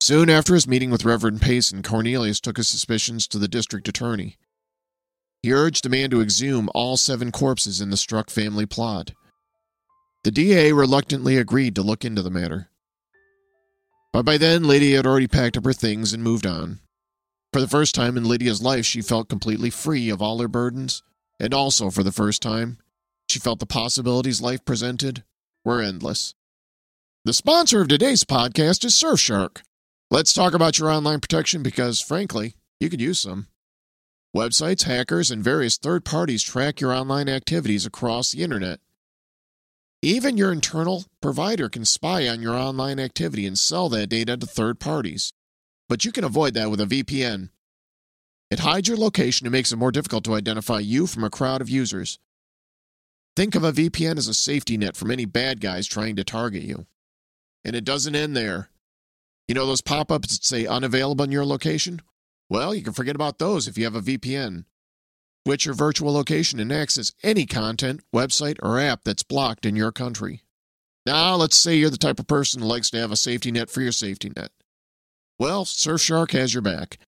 Soon 0.00 0.28
after 0.28 0.54
his 0.54 0.66
meeting 0.66 0.90
with 0.90 1.04
Reverend 1.04 1.40
Payson, 1.40 1.84
Cornelius 1.84 2.40
took 2.40 2.56
his 2.56 2.66
suspicions 2.66 3.28
to 3.28 3.38
the 3.38 3.46
district 3.46 3.86
attorney. 3.86 4.38
He 5.46 5.52
urged 5.52 5.84
the 5.84 5.88
man 5.88 6.10
to 6.10 6.20
exhume 6.20 6.68
all 6.74 6.96
seven 6.96 7.30
corpses 7.30 7.80
in 7.80 7.90
the 7.90 7.96
Struck 7.96 8.30
family 8.30 8.66
plot. 8.66 9.12
The 10.24 10.32
DA 10.32 10.72
reluctantly 10.72 11.36
agreed 11.36 11.76
to 11.76 11.84
look 11.84 12.04
into 12.04 12.20
the 12.20 12.32
matter. 12.32 12.68
But 14.12 14.24
by 14.24 14.38
then, 14.38 14.64
Lydia 14.64 14.96
had 14.96 15.06
already 15.06 15.28
packed 15.28 15.56
up 15.56 15.64
her 15.64 15.72
things 15.72 16.12
and 16.12 16.20
moved 16.20 16.46
on. 16.46 16.80
For 17.52 17.60
the 17.60 17.68
first 17.68 17.94
time 17.94 18.16
in 18.16 18.24
Lydia's 18.24 18.60
life, 18.60 18.84
she 18.84 19.00
felt 19.00 19.28
completely 19.28 19.70
free 19.70 20.10
of 20.10 20.20
all 20.20 20.40
her 20.40 20.48
burdens, 20.48 21.04
and 21.38 21.54
also 21.54 21.90
for 21.90 22.02
the 22.02 22.10
first 22.10 22.42
time, 22.42 22.78
she 23.30 23.38
felt 23.38 23.60
the 23.60 23.66
possibilities 23.66 24.40
life 24.40 24.64
presented 24.64 25.22
were 25.64 25.80
endless. 25.80 26.34
The 27.24 27.32
sponsor 27.32 27.80
of 27.80 27.86
today's 27.86 28.24
podcast 28.24 28.84
is 28.84 28.94
Surfshark. 28.94 29.58
Let's 30.10 30.32
talk 30.32 30.54
about 30.54 30.80
your 30.80 30.90
online 30.90 31.20
protection 31.20 31.62
because, 31.62 32.00
frankly, 32.00 32.56
you 32.80 32.90
could 32.90 33.00
use 33.00 33.20
some. 33.20 33.46
Websites, 34.36 34.82
hackers, 34.82 35.30
and 35.30 35.42
various 35.42 35.78
third 35.78 36.04
parties 36.04 36.42
track 36.42 36.78
your 36.78 36.92
online 36.92 37.26
activities 37.26 37.86
across 37.86 38.32
the 38.32 38.42
internet. 38.42 38.80
Even 40.02 40.36
your 40.36 40.52
internal 40.52 41.06
provider 41.22 41.70
can 41.70 41.86
spy 41.86 42.28
on 42.28 42.42
your 42.42 42.52
online 42.52 43.00
activity 43.00 43.46
and 43.46 43.58
sell 43.58 43.88
that 43.88 44.08
data 44.08 44.36
to 44.36 44.46
third 44.46 44.78
parties. 44.78 45.32
But 45.88 46.04
you 46.04 46.12
can 46.12 46.22
avoid 46.22 46.52
that 46.52 46.70
with 46.70 46.82
a 46.82 46.84
VPN. 46.84 47.48
It 48.50 48.58
hides 48.58 48.88
your 48.88 48.98
location 48.98 49.46
and 49.46 49.52
makes 49.52 49.72
it 49.72 49.78
more 49.78 49.90
difficult 49.90 50.24
to 50.24 50.34
identify 50.34 50.80
you 50.80 51.06
from 51.06 51.24
a 51.24 51.30
crowd 51.30 51.62
of 51.62 51.70
users. 51.70 52.18
Think 53.36 53.54
of 53.54 53.64
a 53.64 53.72
VPN 53.72 54.18
as 54.18 54.28
a 54.28 54.34
safety 54.34 54.76
net 54.76 54.98
from 54.98 55.10
any 55.10 55.24
bad 55.24 55.62
guys 55.62 55.86
trying 55.86 56.14
to 56.16 56.24
target 56.24 56.62
you. 56.62 56.84
And 57.64 57.74
it 57.74 57.84
doesn't 57.84 58.14
end 58.14 58.36
there. 58.36 58.68
You 59.48 59.54
know 59.54 59.64
those 59.64 59.80
pop 59.80 60.12
ups 60.12 60.36
that 60.36 60.44
say 60.44 60.66
unavailable 60.66 61.24
in 61.24 61.32
your 61.32 61.46
location? 61.46 62.02
Well, 62.48 62.74
you 62.74 62.82
can 62.82 62.92
forget 62.92 63.16
about 63.16 63.38
those 63.38 63.66
if 63.66 63.76
you 63.76 63.84
have 63.84 63.96
a 63.96 64.00
VPN. 64.00 64.64
Switch 65.46 65.64
your 65.64 65.74
virtual 65.74 66.12
location 66.12 66.58
and 66.58 66.72
access 66.72 67.12
any 67.22 67.46
content, 67.46 68.00
website, 68.14 68.56
or 68.62 68.78
app 68.78 69.04
that's 69.04 69.22
blocked 69.22 69.64
in 69.64 69.76
your 69.76 69.92
country. 69.92 70.42
Now, 71.04 71.36
let's 71.36 71.56
say 71.56 71.76
you're 71.76 71.90
the 71.90 71.96
type 71.96 72.18
of 72.18 72.26
person 72.26 72.60
who 72.60 72.66
likes 72.66 72.90
to 72.90 72.98
have 72.98 73.12
a 73.12 73.16
safety 73.16 73.52
net 73.52 73.70
for 73.70 73.80
your 73.80 73.92
safety 73.92 74.32
net. 74.36 74.50
Well, 75.38 75.64
Surfshark 75.64 76.32
has 76.32 76.52
your 76.52 76.62
back. 76.62 76.98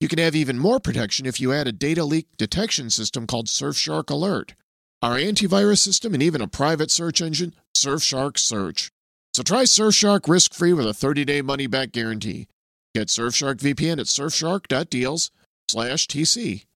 You 0.00 0.08
can 0.08 0.18
have 0.18 0.34
even 0.34 0.58
more 0.58 0.80
protection 0.80 1.24
if 1.24 1.40
you 1.40 1.52
add 1.52 1.68
a 1.68 1.72
data 1.72 2.04
leak 2.04 2.26
detection 2.36 2.90
system 2.90 3.26
called 3.26 3.46
Surfshark 3.46 4.10
Alert, 4.10 4.54
our 5.00 5.16
antivirus 5.16 5.78
system, 5.78 6.14
and 6.14 6.22
even 6.22 6.40
a 6.40 6.48
private 6.48 6.90
search 6.90 7.22
engine, 7.22 7.54
Surfshark 7.76 8.38
Search. 8.38 8.90
So 9.34 9.42
try 9.42 9.62
Surfshark 9.64 10.28
risk-free 10.28 10.72
with 10.72 10.86
a 10.86 10.90
30-day 10.90 11.42
money-back 11.42 11.92
guarantee. 11.92 12.48
Get 12.94 13.08
Surfshark 13.08 13.56
VPN 13.56 13.98
at 13.98 14.06
surfshark.deals 14.06 15.30
slash 15.68 16.06
TC. 16.06 16.66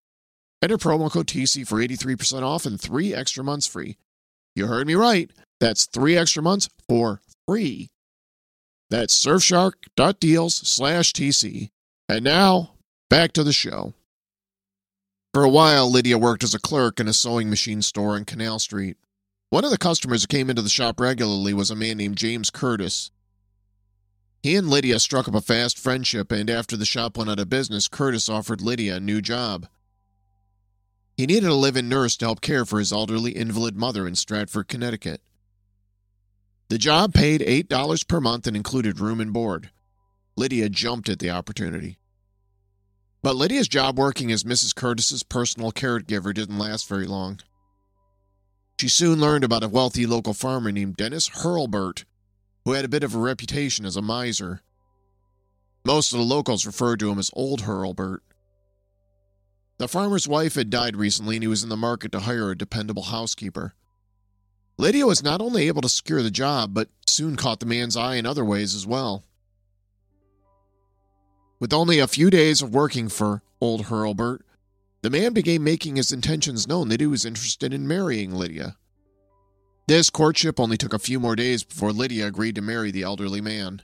Enter 0.61 0.77
promo 0.77 1.11
code 1.11 1.29
TC 1.29 1.67
for 1.67 1.77
83% 1.77 2.43
off 2.43 2.67
and 2.67 2.81
three 2.81 3.15
extra 3.15 3.45
months 3.45 3.67
free. 3.67 3.97
You 4.57 4.67
heard 4.67 4.89
me 4.89 4.97
right. 4.97 5.31
That's 5.61 5.87
three 5.87 6.17
extra 6.17 6.43
months 6.43 6.69
for 6.89 7.21
free. 7.47 7.91
That's 8.91 9.25
surfshark.deals 9.25 10.55
slash 10.55 11.13
TC. 11.13 11.69
And 12.09 12.25
now, 12.25 12.73
back 13.09 13.33
to 13.35 13.45
the 13.45 13.53
show. 13.53 13.95
For 15.33 15.45
a 15.45 15.49
while, 15.49 15.89
Lydia 15.89 16.19
worked 16.19 16.43
as 16.43 16.55
a 16.55 16.59
clerk 16.59 16.99
in 16.99 17.07
a 17.07 17.13
sewing 17.13 17.51
machine 17.51 17.83
store 17.83 18.17
on 18.17 18.25
Canal 18.25 18.59
Street. 18.59 18.97
One 19.51 19.65
of 19.65 19.71
the 19.71 19.79
customers 19.79 20.23
who 20.23 20.27
came 20.27 20.51
into 20.51 20.63
the 20.63 20.69
shop 20.69 20.99
regularly 20.99 21.55
was 21.55 21.71
a 21.71 21.77
man 21.77 21.99
named 21.99 22.17
James 22.17 22.51
Curtis. 22.51 23.11
He 24.49 24.57
and 24.57 24.71
Lydia 24.71 24.99
struck 24.99 25.29
up 25.29 25.35
a 25.35 25.43
fast 25.43 25.79
friendship, 25.79 26.33
and 26.33 26.49
after 26.49 26.75
the 26.75 26.87
shop 26.87 27.19
went 27.19 27.29
out 27.29 27.39
of 27.39 27.51
business, 27.51 27.87
Curtis 27.87 28.31
offered 28.31 28.63
Lydia 28.63 28.97
a 28.97 28.99
new 28.99 29.21
job. 29.21 29.67
He 31.19 31.27
needed 31.27 31.51
a 31.51 31.55
live 31.55 31.77
in 31.77 31.87
nurse 31.87 32.17
to 32.17 32.25
help 32.25 32.41
care 32.41 32.65
for 32.65 32.79
his 32.79 32.91
elderly 32.91 33.37
invalid 33.37 33.77
mother 33.77 34.09
in 34.09 34.15
Stratford, 34.15 34.67
Connecticut. 34.67 35.21
The 36.71 36.79
job 36.79 37.13
paid 37.13 37.43
$8 37.43 38.09
per 38.09 38.23
month 38.23 38.47
and 38.47 38.57
included 38.57 39.01
room 39.01 39.21
and 39.21 39.35
board. 39.35 39.69
Lydia 40.35 40.71
jumped 40.71 41.11
at 41.11 41.19
the 41.19 41.29
opportunity. 41.29 41.99
But 43.23 43.37
Lydia's 43.37 43.69
job 43.69 43.99
working 43.99 44.33
as 44.33 44.45
Mrs. 44.45 44.75
Curtis's 44.75 45.25
personal 45.25 45.73
caregiver 45.73 46.33
didn't 46.33 46.57
last 46.57 46.89
very 46.89 47.07
long. 47.07 47.41
She 48.81 48.89
soon 48.89 49.21
learned 49.21 49.45
about 49.45 49.63
a 49.63 49.69
wealthy 49.69 50.07
local 50.07 50.33
farmer 50.33 50.73
named 50.73 50.97
Dennis 50.97 51.29
Hurlburt, 51.29 52.07
who 52.69 52.75
had 52.75 52.85
a 52.85 52.89
bit 52.89 53.03
of 53.03 53.15
a 53.15 53.19
reputation 53.19 53.87
as 53.87 53.97
a 53.97 54.03
miser. 54.03 54.61
Most 55.87 56.13
of 56.13 56.19
the 56.19 56.25
locals 56.25 56.67
referred 56.67 57.01
to 57.01 57.11
him 57.11 57.19
as 57.19 57.31
Old 57.33 57.63
Hurlbert. 57.63 58.23
The 59.79 59.89
farmer's 59.89 60.29
wife 60.29 60.55
had 60.55 60.69
died 60.69 60.95
recently, 60.95 61.37
and 61.37 61.43
he 61.43 61.49
was 61.49 61.63
in 61.63 61.71
the 61.71 61.79
market 61.79 62.13
to 62.13 62.21
hire 62.21 62.51
a 62.51 62.59
dependable 62.59 63.05
housekeeper. 63.05 63.73
Lydia 64.77 65.07
was 65.07 65.23
not 65.23 65.41
only 65.41 65.67
able 65.67 65.81
to 65.81 65.89
secure 65.89 66.23
the 66.23 66.31
job, 66.31 66.75
but 66.75 66.91
soon 67.07 67.37
caught 67.37 67.61
the 67.61 67.65
man's 67.65 67.97
eye 67.97 68.17
in 68.17 68.27
other 68.27 68.45
ways 68.45 68.75
as 68.75 68.87
well. 68.87 69.25
With 71.59 71.73
only 71.73 71.99
a 71.99 72.07
few 72.07 72.29
days 72.29 72.61
of 72.61 72.75
working 72.75 73.09
for 73.09 73.41
Old 73.63 73.87
Hurlbert, 73.87 74.45
the 75.01 75.09
man 75.09 75.33
began 75.33 75.65
making 75.65 75.97
his 75.97 76.13
intentions 76.13 76.69
known 76.69 76.91
that 76.91 77.01
he 77.01 77.07
was 77.07 77.25
interested 77.25 77.73
in 77.73 77.89
marrying 77.89 78.35
Lydia. 78.35 78.77
This 79.89 80.11
courtship 80.11 80.61
only 80.61 80.77
took 80.77 80.93
a 80.93 80.99
few 80.99 81.19
more 81.19 81.35
days 81.35 81.65
before 81.65 81.95
Lydia 81.95 82.27
agreed 82.27 82.57
to 82.57 82.61
marry 82.61 82.91
the 82.91 83.05
elderly 83.05 83.41
man. 83.41 83.81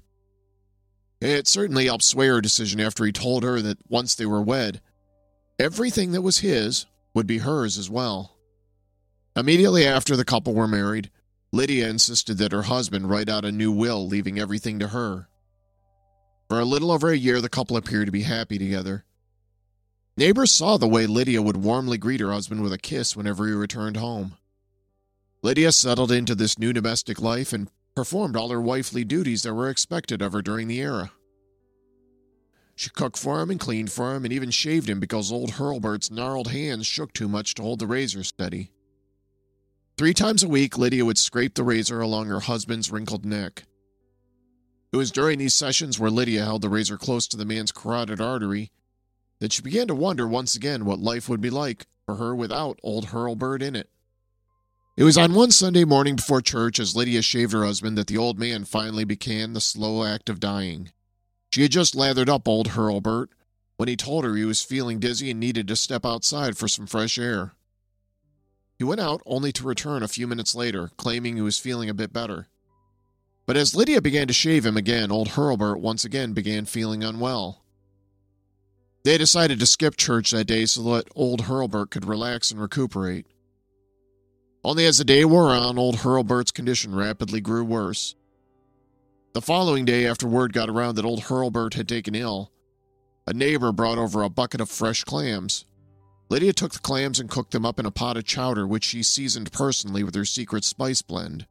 It 1.19 1.49
certainly 1.49 1.87
helped 1.87 2.05
sway 2.05 2.27
her 2.27 2.43
decision 2.43 2.79
after 2.79 3.07
he 3.07 3.11
told 3.11 3.43
her 3.43 3.63
that 3.63 3.79
once 3.89 4.15
they 4.15 4.27
were 4.27 4.43
wed, 4.43 4.83
everything 5.59 6.13
that 6.13 6.21
was 6.21 6.41
his 6.41 6.85
would 7.15 7.27
be 7.27 7.39
hers 7.39 7.79
as 7.79 7.89
well. 7.89 8.37
Immediately 9.35 9.87
after 9.87 10.15
the 10.15 10.27
couple 10.27 10.53
were 10.53 10.69
married, 10.69 11.11
Lydia 11.53 11.89
insisted 11.89 12.37
that 12.37 12.53
her 12.53 12.65
husband 12.65 13.09
write 13.09 13.31
out 13.31 13.47
a 13.47 13.51
new 13.51 13.73
will, 13.73 14.07
leaving 14.07 14.39
everything 14.39 14.79
to 14.81 14.89
her. 14.89 15.29
For 16.51 16.61
a 16.61 16.67
little 16.67 16.93
over 16.93 17.09
a 17.09 17.17
year, 17.17 17.41
the 17.41 17.49
couple 17.49 17.79
appeared 17.79 18.07
to 18.07 18.13
be 18.13 18.25
happy 18.25 18.59
together. 18.59 19.07
Neighbors 20.19 20.53
saw 20.53 20.77
the 20.77 20.87
way 20.87 21.07
Lydia 21.07 21.41
would 21.41 21.57
warmly 21.57 21.97
greet 21.97 22.21
her 22.21 22.31
husband 22.31 22.61
with 22.61 22.75
a 22.75 22.79
kiss 22.79 23.17
whenever 23.17 23.47
he 23.47 23.55
returned 23.55 23.97
home. 23.97 24.37
Lydia 25.45 25.73
settled 25.73 26.11
into 26.11 26.35
this 26.35 26.59
new 26.59 26.73
domestic 26.73 27.21
life 27.21 27.53
and 27.53 27.69
performed 27.95 28.35
all 28.35 28.49
her 28.49 28.63
wifely 28.63 29.05
duties 29.05 29.43
that 29.43 29.53
were 29.53 29.69
expected 29.69 30.23
of 30.23 30.33
her 30.33 30.41
during 30.41 30.69
the 30.69 30.81
era. 30.81 31.13
She 32.75 32.89
cooked 32.89 33.19
for 33.19 33.43
him 33.43 33.51
and 33.51 33.61
cleaned 33.61 33.93
for 33.93 34.15
him 34.15 34.25
and 34.25 34.33
even 34.33 34.51
shaved 34.51 34.89
him 34.89 35.01
because 35.01 35.31
old 35.31 35.51
Hurlbert's 35.51 36.11
gnarled 36.11 36.49
hands 36.49 36.87
shook 36.87 37.13
too 37.13 37.29
much 37.29 37.53
to 37.55 37.63
hold 37.63 37.79
the 37.79 37.87
razor 37.87 38.25
steady. 38.25 38.71
Three 39.99 40.15
times 40.15 40.43
a 40.43 40.49
week, 40.49 40.79
Lydia 40.79 41.05
would 41.05 41.19
scrape 41.19 41.57
the 41.57 41.63
razor 41.63 42.01
along 42.01 42.29
her 42.29 42.41
husband's 42.41 42.91
wrinkled 42.91 43.27
neck. 43.27 43.65
It 44.95 44.97
was 44.97 45.13
during 45.13 45.41
these 45.41 45.55
sessions 45.55 46.01
where 46.01 46.11
Lydia 46.11 46.43
held 46.43 46.63
the 46.63 46.71
razor 46.71 46.97
close 46.97 47.29
to 47.29 47.37
the 47.37 47.45
man's 47.45 47.71
carotid 47.71 48.19
artery 48.19 48.71
that 49.41 49.53
she 49.53 49.61
began 49.61 49.89
to 49.89 49.95
wonder 49.95 50.27
once 50.27 50.57
again 50.57 50.87
what 50.87 51.01
life 51.01 51.29
would 51.29 51.43
be 51.43 51.51
like 51.51 51.85
for 52.07 52.15
her 52.15 52.35
without 52.35 52.81
old 52.83 53.09
Hurlbert 53.09 53.61
in 53.61 53.77
it. 53.77 53.91
It 54.97 55.03
was 55.03 55.19
on 55.19 55.35
one 55.35 55.51
Sunday 55.51 55.85
morning 55.85 56.15
before 56.15 56.41
church, 56.41 56.79
as 56.79 56.95
Lydia 56.95 57.21
shaved 57.21 57.53
her 57.53 57.65
husband, 57.65 57.99
that 57.99 58.07
the 58.07 58.17
old 58.17 58.39
man 58.39 58.65
finally 58.65 59.05
began 59.05 59.53
the 59.53 59.61
slow 59.61 60.05
act 60.05 60.29
of 60.29 60.39
dying. 60.39 60.93
She 61.51 61.63
had 61.63 61.73
just 61.73 61.97
lathered 61.97 62.29
up 62.29 62.47
old 62.47 62.69
Hurlbert 62.69 63.31
when 63.77 63.89
he 63.89 63.97
told 63.97 64.25
her 64.25 64.37
he 64.37 64.45
was 64.45 64.63
feeling 64.63 65.01
dizzy 65.01 65.33
and 65.33 65.41
needed 65.41 65.67
to 65.67 65.75
step 65.75 66.07
outside 66.07 66.57
for 66.57 66.69
some 66.69 66.87
fresh 66.87 67.19
air. 67.19 67.55
He 68.79 68.85
went 68.85 69.01
out 69.01 69.21
only 69.27 69.51
to 69.53 69.67
return 69.67 70.05
a 70.05 70.09
few 70.09 70.29
minutes 70.29 70.55
later, 70.55 70.93
claiming 70.97 71.35
he 71.35 71.43
was 71.43 71.59
feeling 71.59 71.89
a 71.89 71.95
bit 71.95 72.13
better. 72.13 72.47
But 73.47 73.57
as 73.57 73.75
Lydia 73.75 74.01
began 74.01 74.29
to 74.29 74.33
shave 74.33 74.65
him 74.65 74.77
again, 74.77 75.11
old 75.11 75.31
Hurlbert 75.31 75.81
once 75.81 76.05
again 76.05 76.35
began 76.35 76.67
feeling 76.67 77.03
unwell. 77.03 77.65
They 79.03 79.19
decided 79.19 79.59
to 79.59 79.67
skip 79.67 79.97
church 79.97 80.31
that 80.31 80.47
day 80.47 80.67
so 80.67 80.83
that 80.95 81.09
old 81.17 81.43
Hurlbert 81.43 81.91
could 81.91 82.05
relax 82.05 82.53
and 82.53 82.61
recuperate. 82.61 83.27
Only 84.65 84.87
as 84.87 84.97
the 84.97 85.05
day 85.05 85.27
wore 85.27 85.51
on, 85.51 85.77
old 85.77 85.97
Hurlbert's 85.97 86.51
condition 86.51 86.95
rapidly 86.95 87.43
grew 87.43 87.65
worse. 87.65 88.15
The 89.35 89.43
following 89.43 89.85
day, 89.85 90.07
after 90.07 90.27
word 90.27 90.55
got 90.55 90.71
around 90.71 90.95
that 90.95 91.05
old 91.05 91.25
Hurlbert 91.25 91.75
had 91.75 91.87
taken 91.87 92.15
ill, 92.15 92.51
a 93.27 93.35
neighbor 93.35 93.73
brought 93.73 93.99
over 93.99 94.23
a 94.23 94.31
bucket 94.31 94.63
of 94.63 94.71
fresh 94.71 95.05
clams. 95.05 95.67
Lydia 96.31 96.55
took 96.55 96.73
the 96.73 96.79
clams 96.79 97.21
and 97.21 97.29
cooked 97.29 97.51
them 97.51 97.67
up 97.67 97.79
in 97.79 97.85
a 97.85 97.91
pot 97.91 98.17
of 98.17 98.25
chowder, 98.25 98.67
which 98.67 98.85
she 98.85 99.03
seasoned 99.03 99.53
personally 99.53 100.03
with 100.03 100.15
her 100.15 100.25
secret 100.25 100.65
spice 100.65 101.03
blend. 101.03 101.47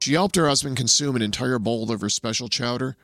She 0.00 0.14
helped 0.14 0.36
her 0.36 0.48
husband 0.48 0.78
consume 0.78 1.16
an 1.16 1.22
entire 1.22 1.58
bowl 1.58 1.90
of 1.90 2.00
her 2.00 2.08
special 2.08 2.48
chowder 2.48 2.96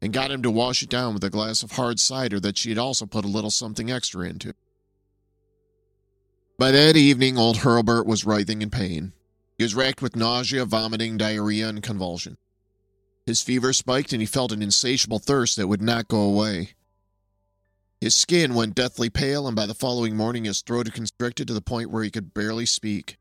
and 0.00 0.12
got 0.12 0.32
him 0.32 0.42
to 0.42 0.50
wash 0.50 0.82
it 0.82 0.90
down 0.90 1.14
with 1.14 1.22
a 1.22 1.30
glass 1.30 1.62
of 1.62 1.72
hard 1.72 2.00
cider 2.00 2.40
that 2.40 2.58
she 2.58 2.70
had 2.70 2.78
also 2.78 3.06
put 3.06 3.24
a 3.24 3.28
little 3.28 3.50
something 3.50 3.92
extra 3.92 4.28
into. 4.28 4.54
By 6.62 6.70
that 6.70 6.96
evening, 6.96 7.36
old 7.36 7.56
Hurlburt 7.56 8.06
was 8.06 8.24
writhing 8.24 8.62
in 8.62 8.70
pain. 8.70 9.14
He 9.58 9.64
was 9.64 9.74
racked 9.74 10.00
with 10.00 10.14
nausea, 10.14 10.64
vomiting, 10.64 11.16
diarrhea, 11.16 11.68
and 11.68 11.82
convulsion. 11.82 12.36
His 13.26 13.42
fever 13.42 13.72
spiked 13.72 14.12
and 14.12 14.22
he 14.22 14.26
felt 14.26 14.52
an 14.52 14.62
insatiable 14.62 15.18
thirst 15.18 15.56
that 15.56 15.66
would 15.66 15.82
not 15.82 16.06
go 16.06 16.20
away. 16.20 16.74
His 18.00 18.14
skin 18.14 18.54
went 18.54 18.76
deathly 18.76 19.10
pale, 19.10 19.48
and 19.48 19.56
by 19.56 19.66
the 19.66 19.74
following 19.74 20.16
morning, 20.16 20.44
his 20.44 20.62
throat 20.62 20.86
had 20.86 20.94
constricted 20.94 21.48
to 21.48 21.54
the 21.54 21.60
point 21.60 21.90
where 21.90 22.04
he 22.04 22.12
could 22.12 22.32
barely 22.32 22.66
speak 22.66 23.18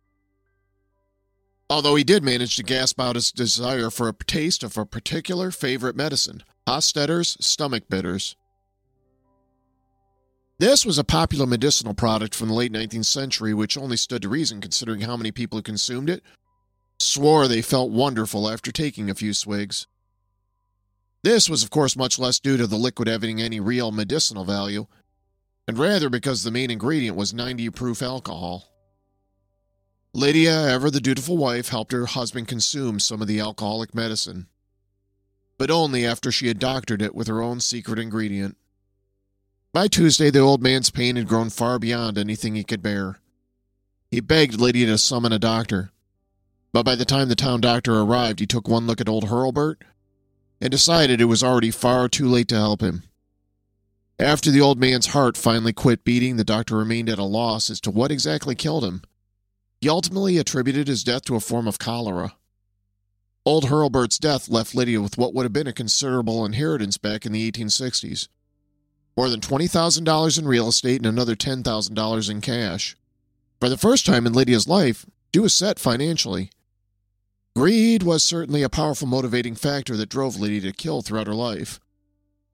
although 1.71 1.95
he 1.95 2.03
did 2.03 2.21
manage 2.21 2.57
to 2.57 2.63
gasp 2.63 2.99
out 2.99 3.15
his 3.15 3.31
desire 3.31 3.89
for 3.89 4.09
a 4.09 4.13
taste 4.27 4.61
of 4.61 4.77
a 4.77 4.85
particular 4.85 5.51
favorite 5.51 5.95
medicine, 5.95 6.43
Hostetter's 6.67 7.37
stomach 7.39 7.85
bitters. 7.89 8.35
This 10.61 10.85
was 10.85 10.99
a 10.99 11.03
popular 11.03 11.47
medicinal 11.47 11.95
product 11.95 12.35
from 12.35 12.47
the 12.47 12.53
late 12.53 12.71
19th 12.71 13.05
century, 13.05 13.51
which 13.51 13.75
only 13.75 13.97
stood 13.97 14.21
to 14.21 14.29
reason 14.29 14.61
considering 14.61 15.01
how 15.01 15.17
many 15.17 15.31
people 15.31 15.57
who 15.57 15.63
consumed 15.63 16.07
it 16.07 16.21
swore 16.99 17.47
they 17.47 17.63
felt 17.63 17.89
wonderful 17.89 18.47
after 18.47 18.71
taking 18.71 19.09
a 19.09 19.15
few 19.15 19.33
swigs. 19.33 19.87
This 21.23 21.49
was, 21.49 21.63
of 21.63 21.71
course, 21.71 21.95
much 21.95 22.19
less 22.19 22.39
due 22.39 22.57
to 22.57 22.67
the 22.67 22.75
liquid 22.75 23.07
having 23.07 23.41
any 23.41 23.59
real 23.59 23.91
medicinal 23.91 24.45
value, 24.45 24.85
and 25.67 25.79
rather 25.79 26.11
because 26.11 26.43
the 26.43 26.51
main 26.51 26.69
ingredient 26.69 27.17
was 27.17 27.33
90 27.33 27.71
proof 27.71 28.03
alcohol. 28.03 28.67
Lydia, 30.13 30.67
ever 30.67 30.91
the 30.91 31.01
dutiful 31.01 31.37
wife, 31.37 31.69
helped 31.69 31.91
her 31.91 32.05
husband 32.05 32.47
consume 32.47 32.99
some 32.99 33.19
of 33.19 33.27
the 33.27 33.39
alcoholic 33.39 33.95
medicine, 33.95 34.45
but 35.57 35.71
only 35.71 36.05
after 36.05 36.31
she 36.31 36.49
had 36.49 36.59
doctored 36.59 37.01
it 37.01 37.15
with 37.15 37.25
her 37.25 37.41
own 37.41 37.59
secret 37.59 37.97
ingredient. 37.97 38.57
By 39.73 39.87
Tuesday, 39.87 40.29
the 40.29 40.39
old 40.39 40.61
man's 40.61 40.89
pain 40.89 41.15
had 41.15 41.29
grown 41.29 41.49
far 41.49 41.79
beyond 41.79 42.17
anything 42.17 42.55
he 42.55 42.63
could 42.65 42.81
bear. 42.81 43.19
He 44.09 44.19
begged 44.19 44.59
Lydia 44.59 44.87
to 44.87 44.97
summon 44.97 45.31
a 45.31 45.39
doctor, 45.39 45.91
but 46.73 46.83
by 46.83 46.95
the 46.95 47.05
time 47.05 47.29
the 47.29 47.35
town 47.35 47.61
doctor 47.61 48.01
arrived, 48.01 48.41
he 48.41 48.45
took 48.45 48.67
one 48.67 48.85
look 48.85 48.99
at 48.99 49.07
old 49.07 49.29
Hurlbert 49.29 49.81
and 50.59 50.71
decided 50.71 51.21
it 51.21 51.25
was 51.25 51.41
already 51.41 51.71
far 51.71 52.09
too 52.09 52.27
late 52.27 52.49
to 52.49 52.55
help 52.55 52.81
him. 52.81 53.03
After 54.19 54.51
the 54.51 54.59
old 54.59 54.77
man's 54.77 55.07
heart 55.07 55.37
finally 55.37 55.71
quit 55.71 56.03
beating, 56.03 56.35
the 56.35 56.43
doctor 56.43 56.75
remained 56.75 57.07
at 57.07 57.17
a 57.17 57.23
loss 57.23 57.69
as 57.69 57.79
to 57.81 57.91
what 57.91 58.11
exactly 58.11 58.55
killed 58.55 58.83
him. 58.83 59.03
He 59.79 59.87
ultimately 59.87 60.37
attributed 60.37 60.89
his 60.89 61.05
death 61.05 61.23
to 61.25 61.35
a 61.37 61.39
form 61.39 61.65
of 61.65 61.79
cholera. 61.79 62.35
Old 63.45 63.65
Hurlbert's 63.65 64.19
death 64.19 64.49
left 64.49 64.75
Lydia 64.75 65.01
with 65.01 65.17
what 65.17 65.33
would 65.33 65.43
have 65.43 65.53
been 65.53 65.65
a 65.65 65.73
considerable 65.73 66.45
inheritance 66.45 66.97
back 66.97 67.25
in 67.25 67.31
the 67.31 67.49
1860s 67.49 68.27
more 69.15 69.29
than 69.29 69.39
$20,000 69.39 70.39
in 70.39 70.47
real 70.47 70.67
estate 70.67 70.97
and 70.97 71.05
another 71.05 71.35
$10,000 71.35 72.29
in 72.29 72.41
cash. 72.41 72.95
For 73.59 73.69
the 73.69 73.77
first 73.77 74.05
time 74.05 74.25
in 74.25 74.33
Lydia's 74.33 74.67
life, 74.67 75.05
she 75.33 75.39
was 75.39 75.53
set 75.53 75.79
financially. 75.79 76.49
Greed 77.55 78.03
was 78.03 78.23
certainly 78.23 78.63
a 78.63 78.69
powerful 78.69 79.07
motivating 79.07 79.55
factor 79.55 79.97
that 79.97 80.09
drove 80.09 80.39
Lydia 80.39 80.61
to 80.61 80.71
kill 80.71 81.01
throughout 81.01 81.27
her 81.27 81.35
life. 81.35 81.79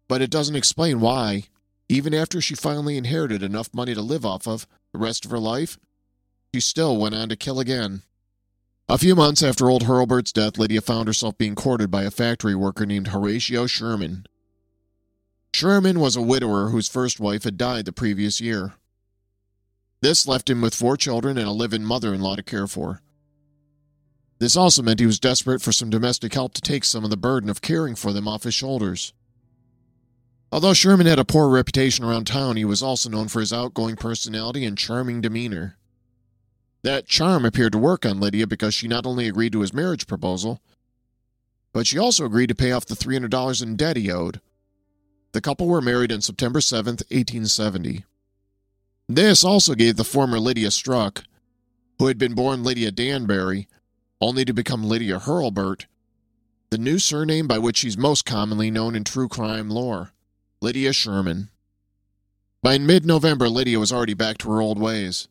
But 0.08 0.22
it 0.22 0.32
doesn't 0.32 0.56
explain 0.56 1.00
why, 1.00 1.43
even 1.88 2.13
after 2.13 2.41
she 2.41 2.56
finally 2.56 2.98
inherited 2.98 3.43
enough 3.43 3.74
money 3.74 3.93
to 3.93 4.02
live 4.02 4.26
off 4.26 4.48
of 4.48 4.67
the 4.91 5.00
rest 5.00 5.24
of 5.24 5.32
her 5.32 5.39
life, 5.39 5.78
she 6.54 6.60
still 6.60 6.98
went 6.98 7.15
on 7.15 7.30
to 7.30 7.36
kill 7.36 7.60
again. 7.60 8.02
A 8.89 8.98
few 8.98 9.15
months 9.15 9.43
after 9.43 9.70
old 9.70 9.84
Hurlburt's 9.84 10.32
death, 10.32 10.58
Lydia 10.58 10.82
found 10.82 11.08
herself 11.08 11.38
being 11.38 11.56
courted 11.56 11.91
by 11.91 12.04
a 12.04 12.12
factory 12.12 12.56
worker 12.56 12.86
named 12.86 13.10
Horatio 13.10 13.67
Sherman. 13.67 14.26
Sherman 15.54 16.00
was 16.00 16.16
a 16.16 16.22
widower 16.22 16.70
whose 16.70 16.88
first 16.90 17.20
wife 17.20 17.44
had 17.44 17.58
died 17.58 17.86
the 17.86 17.92
previous 17.92 18.40
year. 18.40 18.74
This 20.02 20.28
left 20.28 20.50
him 20.50 20.62
with 20.62 20.76
four 20.76 20.96
children 20.98 21.38
and 21.38 21.48
a 21.48 21.52
live 21.52 21.74
in 21.74 21.84
mother 21.84 22.14
in 22.14 22.22
law 22.22 22.36
to 22.36 22.44
care 22.44 22.68
for. 22.68 23.02
This 24.40 24.56
also 24.56 24.84
meant 24.84 25.00
he 25.00 25.08
was 25.08 25.20
desperate 25.20 25.62
for 25.62 25.72
some 25.72 25.90
domestic 25.90 26.34
help 26.34 26.54
to 26.54 26.62
take 26.62 26.84
some 26.84 27.04
of 27.04 27.10
the 27.10 27.18
burden 27.18 27.50
of 27.50 27.62
caring 27.62 27.96
for 27.96 28.14
them 28.14 28.28
off 28.28 28.44
his 28.44 28.54
shoulders. 28.54 29.14
Although 30.52 30.74
Sherman 30.74 31.08
had 31.08 31.20
a 31.20 31.26
poor 31.26 31.50
reputation 31.50 32.06
around 32.06 32.28
town, 32.28 32.56
he 32.56 32.64
was 32.64 32.84
also 32.84 33.10
known 33.10 33.28
for 33.28 33.40
his 33.40 33.52
outgoing 33.52 33.96
personality 33.96 34.64
and 34.64 34.78
charming 34.78 35.22
demeanor. 35.22 35.78
That 36.84 37.08
charm 37.08 37.44
appeared 37.44 37.74
to 37.74 37.80
work 37.80 38.06
on 38.06 38.20
Lydia 38.20 38.48
because 38.48 38.74
she 38.74 38.88
not 38.88 39.06
only 39.06 39.28
agreed 39.28 39.52
to 39.54 39.62
his 39.62 39.74
marriage 39.74 40.08
proposal, 40.08 40.62
but 41.74 41.86
she 41.88 41.98
also 41.98 42.24
agreed 42.24 42.48
to 42.48 42.56
pay 42.56 42.72
off 42.72 42.86
the 42.86 42.96
$300 42.96 43.62
in 43.62 43.76
debt 43.76 43.98
he 43.98 44.12
owed. 44.12 44.40
The 45.38 45.41
couple 45.41 45.67
were 45.67 45.82
married 45.82 46.12
on 46.12 46.21
September 46.21 46.60
7, 46.60 46.93
1870. 46.93 48.06
This 49.08 49.43
also 49.43 49.76
gave 49.76 49.95
the 49.95 50.04
former 50.04 50.39
Lydia 50.39 50.71
Struck, 50.71 51.26
who 52.00 52.08
had 52.08 52.17
been 52.17 52.34
born 52.34 52.63
Lydia 52.63 52.89
Danbury, 52.89 53.67
only 54.19 54.45
to 54.45 54.52
become 54.52 54.84
Lydia 54.84 55.19
Hurlburt, 55.19 55.86
the 56.71 56.80
new 56.80 56.97
surname 56.97 57.45
by 57.45 57.60
which 57.60 57.78
she's 57.78 58.00
most 58.00 58.26
commonly 58.26 58.71
known 58.71 58.95
in 58.95 59.04
true 59.04 59.28
crime 59.28 59.69
lore 59.69 60.12
Lydia 60.60 60.91
Sherman. 60.91 61.52
By 62.63 62.80
mid 62.80 63.06
November, 63.06 63.47
Lydia 63.47 63.78
was 63.78 63.91
already 63.91 64.15
back 64.15 64.39
to 64.39 64.50
her 64.50 64.60
old 64.60 64.80
ways. 64.80 65.28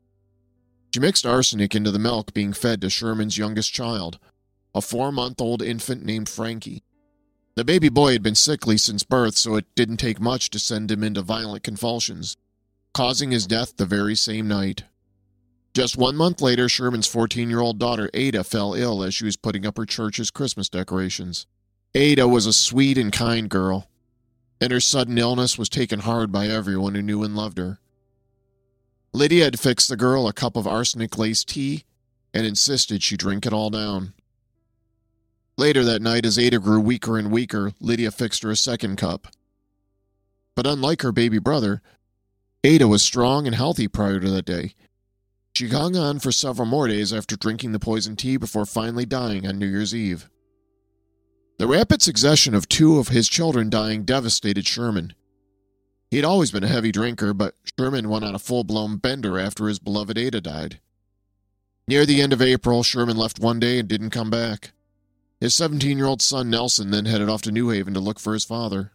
She 0.95 1.01
mixed 1.01 1.27
arsenic 1.27 1.75
into 1.75 1.91
the 1.91 1.99
milk 1.99 2.33
being 2.33 2.53
fed 2.53 2.81
to 2.83 2.91
Sherman's 2.91 3.39
youngest 3.39 3.73
child, 3.73 4.21
a 4.73 4.81
four 4.81 5.11
month 5.11 5.41
old 5.41 5.63
infant 5.63 6.05
named 6.05 6.29
Frankie. 6.29 6.85
The 7.57 7.65
baby 7.65 7.89
boy 7.89 8.13
had 8.13 8.23
been 8.23 8.35
sickly 8.35 8.77
since 8.77 9.03
birth, 9.03 9.35
so 9.35 9.57
it 9.57 9.65
didn't 9.75 9.97
take 9.97 10.21
much 10.21 10.51
to 10.51 10.59
send 10.59 10.91
him 10.91 11.03
into 11.03 11.23
violent 11.23 11.63
convulsions, 11.63 12.37
causing 12.93 13.31
his 13.31 13.47
death 13.47 13.79
the 13.79 13.87
very 13.87 14.15
same 14.15 14.47
night. 14.47 14.85
Just 15.73 15.97
one 15.97 16.17
month 16.17 16.43
later, 16.43 16.69
Sherman's 16.69 17.07
14 17.07 17.49
year 17.49 17.61
old 17.61 17.79
daughter 17.79 18.11
Ada 18.13 18.45
fell 18.45 18.75
ill 18.75 19.03
as 19.03 19.15
she 19.15 19.25
was 19.25 19.39
putting 19.39 19.65
up 19.65 19.79
her 19.79 19.87
church's 19.87 20.31
Christmas 20.31 20.69
decorations. 20.69 21.47
Ada 21.95 22.29
was 22.29 22.45
a 22.45 22.53
sweet 22.53 22.99
and 22.99 23.11
kind 23.11 23.49
girl, 23.49 23.89
and 24.61 24.71
her 24.71 24.81
sudden 24.81 25.17
illness 25.17 25.57
was 25.57 25.71
taken 25.71 26.01
hard 26.01 26.31
by 26.31 26.49
everyone 26.49 26.95
who 26.95 27.01
knew 27.01 27.23
and 27.23 27.35
loved 27.35 27.57
her. 27.57 27.79
Lydia 29.15 29.45
had 29.45 29.59
fixed 29.59 29.89
the 29.89 29.97
girl 29.97 30.29
a 30.29 30.35
cup 30.35 30.57
of 30.57 30.67
arsenic 30.67 31.17
laced 31.17 31.49
tea 31.49 31.85
and 32.35 32.45
insisted 32.45 33.03
she 33.03 33.17
drink 33.17 33.47
it 33.47 33.55
all 33.55 33.71
down. 33.71 34.13
Later 35.59 35.85
that 35.85 36.03
night, 36.03 36.27
as 36.27 36.39
Ada 36.39 36.59
grew 36.59 36.81
weaker 36.81 37.17
and 37.17 37.31
weaker, 37.31 37.73
Lydia 37.81 38.11
fixed 38.11 38.43
her 38.43 38.51
a 38.51 38.57
second 38.57 38.97
cup. 38.97 39.29
But 40.55 40.67
unlike 40.67 41.03
her 41.03 41.13
baby 41.13 41.39
brother, 41.39 41.81
Ada 42.63 42.87
was 42.89 43.03
strong 43.03 43.47
and 43.47 43.55
healthy 43.55 43.89
prior 43.89 44.21
to 44.21 44.29
that 44.31 44.45
day. 44.45 44.75
She 45.55 45.69
hung 45.69 45.97
on 45.97 46.19
for 46.19 46.31
several 46.31 46.67
more 46.67 46.89
days 46.89 47.13
after 47.13 47.37
drinking 47.37 47.73
the 47.73 47.79
poison 47.79 48.17
tea 48.17 48.37
before 48.37 48.67
finally 48.67 49.07
dying 49.07 49.47
on 49.47 49.59
New 49.59 49.67
Year's 49.67 49.95
Eve. 49.95 50.29
The 51.59 51.67
rapid 51.67 52.03
succession 52.03 52.55
of 52.55 52.69
two 52.69 52.99
of 52.99 53.09
his 53.09 53.27
children 53.27 53.71
dying 53.71 54.05
devastated 54.05 54.67
Sherman. 54.67 55.15
He 56.11 56.17
had 56.17 56.27
always 56.27 56.51
been 56.51 56.65
a 56.65 56.69
heavy 56.69 56.93
drinker, 56.93 57.33
but 57.33 57.55
Sherman 57.79 58.11
went 58.11 58.27
on 58.27 58.35
a 58.35 58.39
full 58.39 58.65
blown 58.65 58.99
bender 58.99 59.39
after 59.39 59.67
his 59.67 59.79
beloved 59.79 60.19
Ada 60.19 60.43
died. 60.43 60.81
Near 61.89 62.05
the 62.05 62.21
end 62.21 62.35
of 62.35 62.43
April, 62.43 62.83
Sherman 62.83 63.17
left 63.17 63.41
one 63.41 63.59
day 63.59 63.79
and 63.79 63.89
didn't 63.89 64.11
come 64.11 64.29
back. 64.29 64.73
His 65.41 65.55
17 65.55 65.99
year 65.99 66.07
old 66.07 66.23
son 66.23 66.49
Nelson 66.49 66.91
then 66.91 67.05
headed 67.05 67.29
off 67.29 67.43
to 67.43 67.53
New 67.53 67.69
Haven 67.69 67.95
to 67.95 68.01
look 68.01 68.19
for 68.19 68.33
his 68.33 68.45
father. 68.45 68.93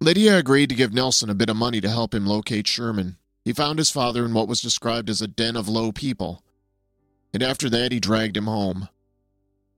Lydia 0.00 0.38
agreed 0.38 0.68
to 0.68 0.74
give 0.74 0.92
Nelson 0.92 1.30
a 1.30 1.34
bit 1.34 1.48
of 1.48 1.56
money 1.56 1.80
to 1.80 1.88
help 1.88 2.14
him 2.14 2.26
locate 2.26 2.66
Sherman. 2.66 3.16
He 3.44 3.52
found 3.52 3.78
his 3.78 3.90
father 3.90 4.24
in 4.24 4.34
what 4.34 4.46
was 4.46 4.60
described 4.60 5.08
as 5.08 5.22
a 5.22 5.26
den 5.26 5.56
of 5.56 5.68
low 5.68 5.90
people, 5.90 6.44
and 7.32 7.42
after 7.42 7.70
that 7.70 7.92
he 7.92 7.98
dragged 7.98 8.36
him 8.36 8.44
home. 8.44 8.88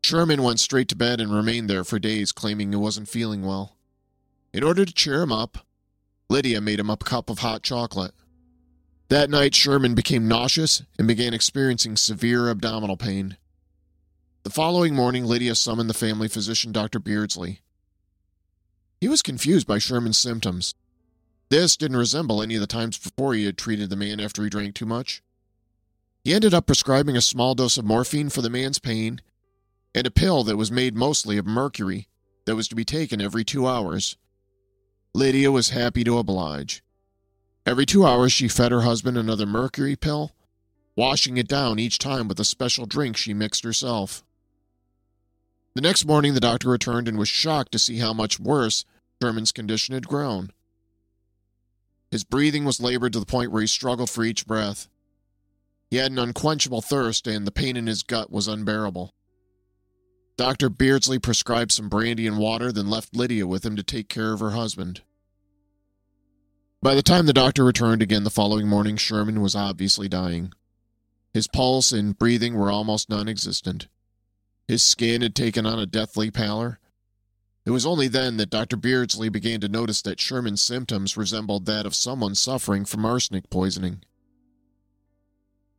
Sherman 0.03 0.43
went 0.43 0.61
straight 0.61 0.89
to 0.89 0.97
bed 0.97 1.21
and 1.21 1.33
remained 1.33 1.71
there 1.71 1.85
for 1.85 1.99
days, 1.99 2.33
claiming 2.33 2.73
he 2.73 2.77
wasn't 2.77 3.09
feeling 3.09 3.43
well. 3.43 3.77
In 4.53 4.65
order 4.65 4.85
to 4.85 4.93
cheer 4.93 5.23
him 5.23 5.33
up, 5.33 5.59
Lydia 6.29 6.61
made 6.61 6.81
him 6.81 6.91
a 6.91 6.97
cup 6.97 7.31
of 7.31 7.41
hot 7.41 7.63
chocolate. 7.63 8.13
That 9.09 9.31
night, 9.31 9.55
Sherman 9.55 9.95
became 9.95 10.29
nauseous 10.29 10.83
and 10.99 11.07
began 11.07 11.35
experiencing 11.35 11.97
severe 11.97 12.49
abdominal 12.49 12.97
pain. 12.97 13.37
The 14.51 14.55
following 14.55 14.97
morning, 14.97 15.27
Lydia 15.27 15.55
summoned 15.55 15.89
the 15.89 15.95
family 15.95 16.27
physician, 16.27 16.73
Dr. 16.73 16.99
Beardsley. 16.99 17.61
He 19.01 19.07
was 19.07 19.23
confused 19.23 19.65
by 19.65 19.79
Sherman's 19.79 20.19
symptoms. 20.19 20.75
This 21.51 21.77
didn't 21.77 21.99
resemble 21.99 22.43
any 22.43 22.57
of 22.57 22.61
the 22.61 22.67
times 22.67 22.99
before 22.99 23.35
he 23.35 23.45
had 23.45 23.57
treated 23.57 23.91
the 23.91 23.95
man 23.97 24.19
after 24.19 24.43
he 24.43 24.51
drank 24.51 24.75
too 24.75 24.87
much. 24.87 25.23
He 26.25 26.35
ended 26.35 26.53
up 26.53 26.67
prescribing 26.67 27.17
a 27.17 27.21
small 27.21 27.55
dose 27.55 27.79
of 27.79 27.85
morphine 27.85 28.29
for 28.29 28.43
the 28.43 28.51
man's 28.51 28.81
pain 28.81 29.21
and 29.95 30.05
a 30.05 30.11
pill 30.11 30.43
that 30.43 30.57
was 30.57 30.73
made 30.73 30.97
mostly 30.97 31.39
of 31.39 31.47
mercury 31.47 32.09
that 32.45 32.57
was 32.57 32.67
to 32.67 32.75
be 32.75 32.85
taken 32.85 33.21
every 33.21 33.45
two 33.45 33.69
hours. 33.69 34.17
Lydia 35.15 35.53
was 35.53 35.71
happy 35.71 36.03
to 36.03 36.19
oblige. 36.19 36.83
Every 37.65 37.87
two 37.87 38.05
hours, 38.05 38.33
she 38.33 38.49
fed 38.49 38.73
her 38.73 38.81
husband 38.81 39.17
another 39.17 39.47
mercury 39.47 39.95
pill, 39.95 40.33
washing 40.97 41.37
it 41.37 41.47
down 41.47 41.79
each 41.79 42.01
time 42.01 42.27
with 42.27 42.41
a 42.41 42.45
special 42.45 42.85
drink 42.85 43.17
she 43.17 43.33
mixed 43.33 43.63
herself. 43.63 44.25
The 45.75 45.81
next 45.81 46.05
morning, 46.05 46.35
the 46.35 46.41
doctor 46.41 46.69
returned 46.69 47.07
and 47.07 47.19
was 47.19 47.29
shocked 47.29 47.73
to 47.73 47.79
see 47.79 47.99
how 47.99 48.13
much 48.13 48.41
worse 48.41 48.85
Sherman's 49.23 49.53
condition 49.53 49.95
had 49.95 50.09
grown. 50.09 50.51
His 52.11 52.25
breathing 52.25 52.65
was 52.65 52.81
labored 52.81 53.13
to 53.13 53.21
the 53.21 53.27
point 53.27 53.53
where 53.53 53.61
he 53.61 53.69
struggled 53.69 54.11
for 54.11 54.25
each 54.25 54.47
breath. 54.47 54.89
He 55.91 55.97
had 55.97 56.11
an 56.11 56.19
unquenchable 56.19 56.83
thirst, 56.83 57.27
and 57.27 57.47
the 57.47 57.53
pain 57.53 57.77
in 57.77 57.87
his 57.87 58.03
gut 58.03 58.31
was 58.31 58.49
unbearable. 58.49 59.13
Dr. 60.37 60.71
Beardsley 60.71 61.19
prescribed 61.19 61.71
some 61.71 61.89
brandy 61.89 62.27
and 62.27 62.39
water, 62.39 62.73
then 62.73 62.89
left 62.89 63.15
Lydia 63.15 63.47
with 63.47 63.65
him 63.65 63.77
to 63.77 63.83
take 63.83 64.09
care 64.09 64.33
of 64.33 64.41
her 64.41 64.51
husband. 64.51 65.03
By 66.83 66.95
the 66.95 67.03
time 67.03 67.27
the 67.27 67.33
doctor 67.33 67.63
returned 67.63 68.01
again 68.01 68.25
the 68.25 68.31
following 68.31 68.67
morning, 68.67 68.97
Sherman 68.97 69.43
was 69.43 69.55
obviously 69.55 70.09
dying. 70.09 70.53
His 71.35 71.47
pulse 71.47 71.93
and 71.93 72.19
breathing 72.19 72.55
were 72.55 72.71
almost 72.71 73.11
non 73.11 73.29
existent. 73.29 73.87
His 74.71 74.85
skin 74.85 75.21
had 75.23 75.35
taken 75.35 75.67
on 75.67 75.81
a 75.81 75.85
deathly 75.85 76.31
pallor. 76.31 76.79
It 77.67 77.73
was 77.73 77.85
only 77.85 78.07
then 78.07 78.37
that 78.37 78.51
Dr. 78.51 78.77
Beardsley 78.77 79.29
began 79.29 79.61
to 79.63 79.69
notice 79.69 80.01
that 80.03 80.21
Sherman's 80.21 80.63
symptoms 80.63 81.17
resembled 81.17 81.67
that 81.67 81.87
of 81.87 81.95
someone 81.97 82.37
suffering 82.37 82.85
from 82.85 83.05
arsenic 83.05 83.51
poisoning. 83.51 84.05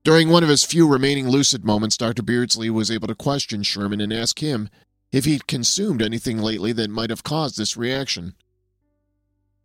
During 0.04 0.28
one 0.28 0.44
of 0.44 0.50
his 0.50 0.66
few 0.66 0.90
remaining 0.90 1.30
lucid 1.30 1.64
moments, 1.64 1.96
Dr. 1.96 2.22
Beardsley 2.22 2.70
was 2.70 2.92
able 2.92 3.08
to 3.08 3.16
question 3.16 3.64
Sherman 3.64 4.02
and 4.02 4.12
ask 4.12 4.40
him 4.40 4.68
if 5.14 5.24
he'd 5.24 5.48
consumed 5.48 6.02
anything 6.02 6.40
lately 6.40 6.74
that 6.74 6.90
might 6.90 7.12
have 7.12 7.24
caused 7.24 7.58
this 7.58 7.78
reaction. 7.78 8.36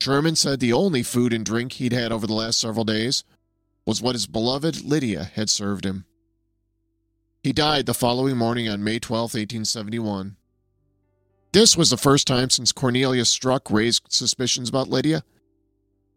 Sherman 0.00 0.36
said 0.36 0.60
the 0.60 0.72
only 0.72 1.02
food 1.02 1.32
and 1.32 1.44
drink 1.44 1.72
he'd 1.72 1.92
had 1.92 2.12
over 2.12 2.28
the 2.28 2.32
last 2.32 2.60
several 2.60 2.84
days 2.84 3.24
was 3.84 4.00
what 4.00 4.14
his 4.14 4.28
beloved 4.28 4.84
Lydia 4.84 5.32
had 5.34 5.50
served 5.50 5.84
him. 5.84 6.04
He 7.46 7.52
died 7.52 7.86
the 7.86 7.94
following 7.94 8.36
morning 8.36 8.68
on 8.68 8.82
May 8.82 8.98
12, 8.98 9.22
1871. 9.34 10.34
This 11.52 11.76
was 11.76 11.90
the 11.90 11.96
first 11.96 12.26
time 12.26 12.50
since 12.50 12.72
Cornelius 12.72 13.32
Strunk 13.32 13.70
raised 13.70 14.02
suspicions 14.08 14.68
about 14.68 14.88
Lydia 14.88 15.22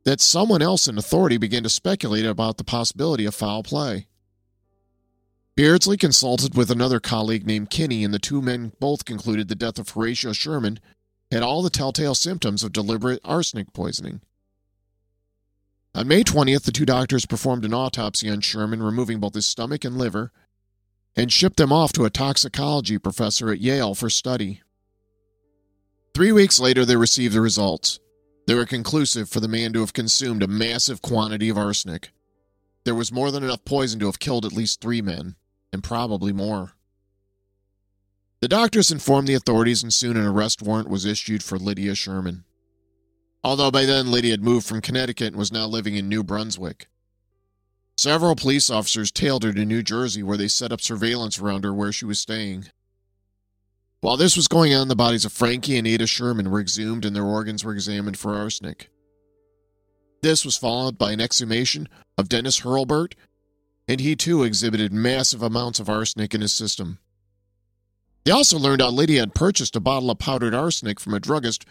that 0.06 0.22
someone 0.22 0.64
else 0.64 0.88
in 0.88 0.98
authority 0.98 1.38
began 1.38 1.62
to 1.62 1.70
speculate 1.70 2.26
about 2.26 2.58
the 2.58 2.64
possibility 2.64 3.26
of 3.26 3.36
foul 3.36 3.62
play. 3.62 4.08
Beardsley 5.54 5.98
consulted 5.98 6.58
with 6.58 6.72
another 6.72 7.00
colleague 7.00 7.46
named 7.46 7.70
Kinney, 7.70 8.04
and 8.04 8.12
the 8.12 8.18
two 8.18 8.42
men 8.42 8.72
both 8.80 9.06
concluded 9.06 9.50
the 9.50 9.54
death 9.54 9.78
of 9.78 9.88
Horatio 9.90 10.34
Sherman 10.34 10.80
had 11.30 11.44
all 11.44 11.62
the 11.62 11.70
telltale 11.70 12.16
symptoms 12.16 12.64
of 12.64 12.74
deliberate 12.74 13.22
arsenic 13.24 13.72
poisoning. 13.72 14.22
On 15.94 16.08
May 16.08 16.24
20th, 16.24 16.64
the 16.64 16.72
two 16.72 16.88
doctors 16.88 17.28
performed 17.28 17.66
an 17.66 17.74
autopsy 17.76 18.32
on 18.32 18.42
Sherman, 18.42 18.82
removing 18.82 19.20
both 19.20 19.36
his 19.36 19.46
stomach 19.46 19.86
and 19.86 19.96
liver, 19.96 20.32
and 21.20 21.32
shipped 21.34 21.58
them 21.58 21.74
off 21.74 21.92
to 21.94 22.06
a 22.06 22.10
toxicology 22.10 22.98
professor 22.98 23.52
at 23.52 23.60
Yale 23.60 23.94
for 23.94 24.10
study. 24.10 24.62
Three 26.14 26.32
weeks 26.32 26.60
later, 26.60 26.86
they 26.86 26.96
received 26.96 27.34
the 27.34 27.42
results. 27.42 28.00
They 28.48 28.56
were 28.56 28.66
conclusive 28.66 29.30
for 29.30 29.40
the 29.40 29.48
man 29.48 29.74
to 29.74 29.82
have 29.82 29.94
consumed 29.94 30.42
a 30.42 30.48
massive 30.48 31.02
quantity 31.02 31.50
of 31.50 31.58
arsenic. 31.58 32.12
There 32.84 32.96
was 32.96 33.12
more 33.12 33.32
than 33.32 33.44
enough 33.44 33.64
poison 33.66 34.00
to 34.00 34.06
have 34.08 34.20
killed 34.20 34.46
at 34.46 34.54
least 34.54 34.82
three 34.82 35.02
men, 35.02 35.36
and 35.72 35.84
probably 35.84 36.34
more. 36.34 36.72
The 38.42 38.48
doctors 38.48 38.90
informed 38.90 39.28
the 39.28 39.34
authorities, 39.34 39.84
and 39.84 39.94
soon 39.94 40.16
an 40.16 40.26
arrest 40.26 40.62
warrant 40.62 40.90
was 40.90 41.06
issued 41.06 41.44
for 41.44 41.60
Lydia 41.60 41.96
Sherman. 41.96 42.46
Although 43.44 43.72
by 43.72 43.86
then 43.86 44.12
Lydia 44.12 44.32
had 44.32 44.44
moved 44.44 44.66
from 44.66 44.82
Connecticut 44.82 45.28
and 45.28 45.36
was 45.36 45.52
now 45.52 45.66
living 45.68 45.96
in 45.96 46.10
New 46.10 46.24
Brunswick. 46.24 46.88
Several 48.00 48.34
police 48.34 48.70
officers 48.70 49.12
tailed 49.12 49.44
her 49.44 49.52
to 49.52 49.66
New 49.66 49.84
Jersey, 49.84 50.24
where 50.24 50.38
they 50.38 50.48
set 50.48 50.72
up 50.72 50.80
surveillance 50.80 51.38
around 51.38 51.66
her 51.66 51.74
where 51.74 51.92
she 51.92 52.06
was 52.06 52.18
staying. 52.18 52.68
While 54.00 54.16
this 54.16 54.38
was 54.38 54.48
going 54.48 54.74
on, 54.74 54.88
the 54.88 54.96
bodies 54.96 55.26
of 55.26 55.34
Frankie 55.34 55.78
and 55.78 55.86
Ada 55.86 56.08
Sherman 56.08 56.50
were 56.50 56.62
exhumed 56.62 57.04
and 57.04 57.14
their 57.14 57.26
organs 57.26 57.66
were 57.66 57.74
examined 57.74 58.18
for 58.18 58.38
arsenic. 58.38 58.90
This 60.22 60.46
was 60.46 60.56
followed 60.56 60.98
by 60.98 61.12
an 61.12 61.20
exhumation 61.20 61.90
of 62.18 62.30
Dennis 62.30 62.60
Hurlburt, 62.62 63.16
and 63.86 64.00
he 64.00 64.16
too 64.16 64.44
exhibited 64.44 64.94
massive 64.94 65.44
amounts 65.44 65.82
of 65.82 65.90
arsenic 65.90 66.34
in 66.34 66.40
his 66.40 66.54
system. 66.54 67.00
They 68.24 68.32
also 68.32 68.58
learned 68.58 68.82
how 68.82 68.92
Lydia 68.92 69.20
had 69.20 69.36
purchased 69.36 69.76
a 69.76 69.82
bottle 69.82 70.10
of 70.10 70.20
powdered 70.20 70.56
arsenic 70.56 71.02
from 71.02 71.16
a 71.16 71.20
druggist 71.20 71.66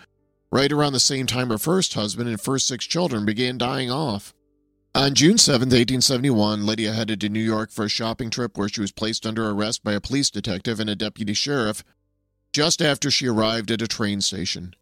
right 0.53 0.71
around 0.71 0.93
the 0.93 1.01
same 1.01 1.27
time 1.27 1.49
her 1.49 1.57
first 1.57 1.95
husband 1.95 2.29
and 2.29 2.39
first 2.39 2.69
six 2.69 2.85
children 2.85 3.25
began 3.25 3.57
dying 3.57 3.91
off. 3.91 4.35
On 4.95 5.15
June 5.15 5.39
7, 5.39 5.61
1871, 5.69 6.65
Lydia 6.65 6.93
headed 6.93 7.21
to 7.21 7.29
New 7.29 7.43
York 7.43 7.71
for 7.71 7.85
a 7.85 7.91
shopping 7.91 8.31
trip 8.31 8.57
where 8.57 8.69
she 8.69 8.81
was 8.81 8.91
placed 8.91 9.27
under 9.27 9.49
arrest 9.49 9.85
by 9.85 9.93
a 9.93 10.01
police 10.01 10.31
detective 10.31 10.81
and 10.81 10.89
a 10.89 10.97
deputy 10.97 11.35
sheriff 11.35 11.85
just 12.53 12.81
after 12.81 13.11
she 13.11 13.29
arrived 13.29 13.71
at 13.71 13.83
a 13.83 13.87
train 13.87 14.21
station. 14.21 14.75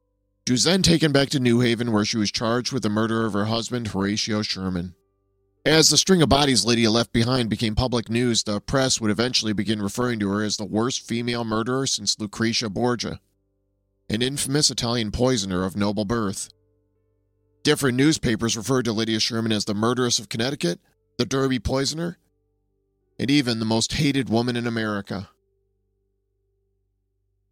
She 0.46 0.52
was 0.52 0.64
then 0.64 0.82
taken 0.82 1.10
back 1.10 1.28
to 1.30 1.40
New 1.40 1.60
Haven 1.60 1.90
where 1.92 2.04
she 2.04 2.16
was 2.16 2.30
charged 2.30 2.72
with 2.72 2.84
the 2.84 2.88
murder 2.88 3.26
of 3.26 3.32
her 3.32 3.46
husband, 3.46 3.88
Horatio 3.88 4.42
Sherman. 4.42 4.94
As 5.64 5.88
the 5.88 5.96
string 5.96 6.22
of 6.22 6.28
bodies 6.28 6.64
Lydia 6.64 6.92
left 6.92 7.12
behind 7.12 7.50
became 7.50 7.74
public 7.74 8.08
news, 8.08 8.44
the 8.44 8.60
press 8.60 9.00
would 9.00 9.10
eventually 9.10 9.52
begin 9.52 9.82
referring 9.82 10.20
to 10.20 10.30
her 10.30 10.44
as 10.44 10.56
the 10.56 10.64
worst 10.64 11.06
female 11.06 11.44
murderer 11.44 11.88
since 11.88 12.20
Lucretia 12.20 12.70
Borgia, 12.70 13.18
an 14.08 14.22
infamous 14.22 14.70
Italian 14.70 15.10
poisoner 15.10 15.64
of 15.64 15.76
noble 15.76 16.04
birth. 16.04 16.48
Different 17.66 17.96
newspapers 17.96 18.56
referred 18.56 18.84
to 18.84 18.92
Lydia 18.92 19.18
Sherman 19.18 19.50
as 19.50 19.64
the 19.64 19.74
murderess 19.74 20.20
of 20.20 20.28
Connecticut, 20.28 20.78
the 21.18 21.24
Derby 21.26 21.58
poisoner, 21.58 22.16
and 23.18 23.28
even 23.28 23.58
the 23.58 23.64
most 23.64 23.94
hated 23.94 24.28
woman 24.28 24.54
in 24.54 24.68
America. 24.68 25.30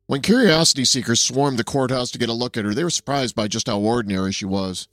When 0.07 0.21
curiosity 0.21 0.85
seekers 0.85 1.19
swarmed 1.19 1.59
the 1.59 1.65
courthouse 1.65 2.13
to 2.13 2.19
get 2.21 2.29
a 2.29 2.33
look 2.33 2.57
at 2.57 2.65
her, 2.65 2.73
they 2.73 2.85
were 2.85 2.91
surprised 2.91 3.35
by 3.35 3.49
just 3.49 3.67
how 3.67 3.81
ordinary 3.81 4.31
she 4.31 4.45
was. 4.45 4.87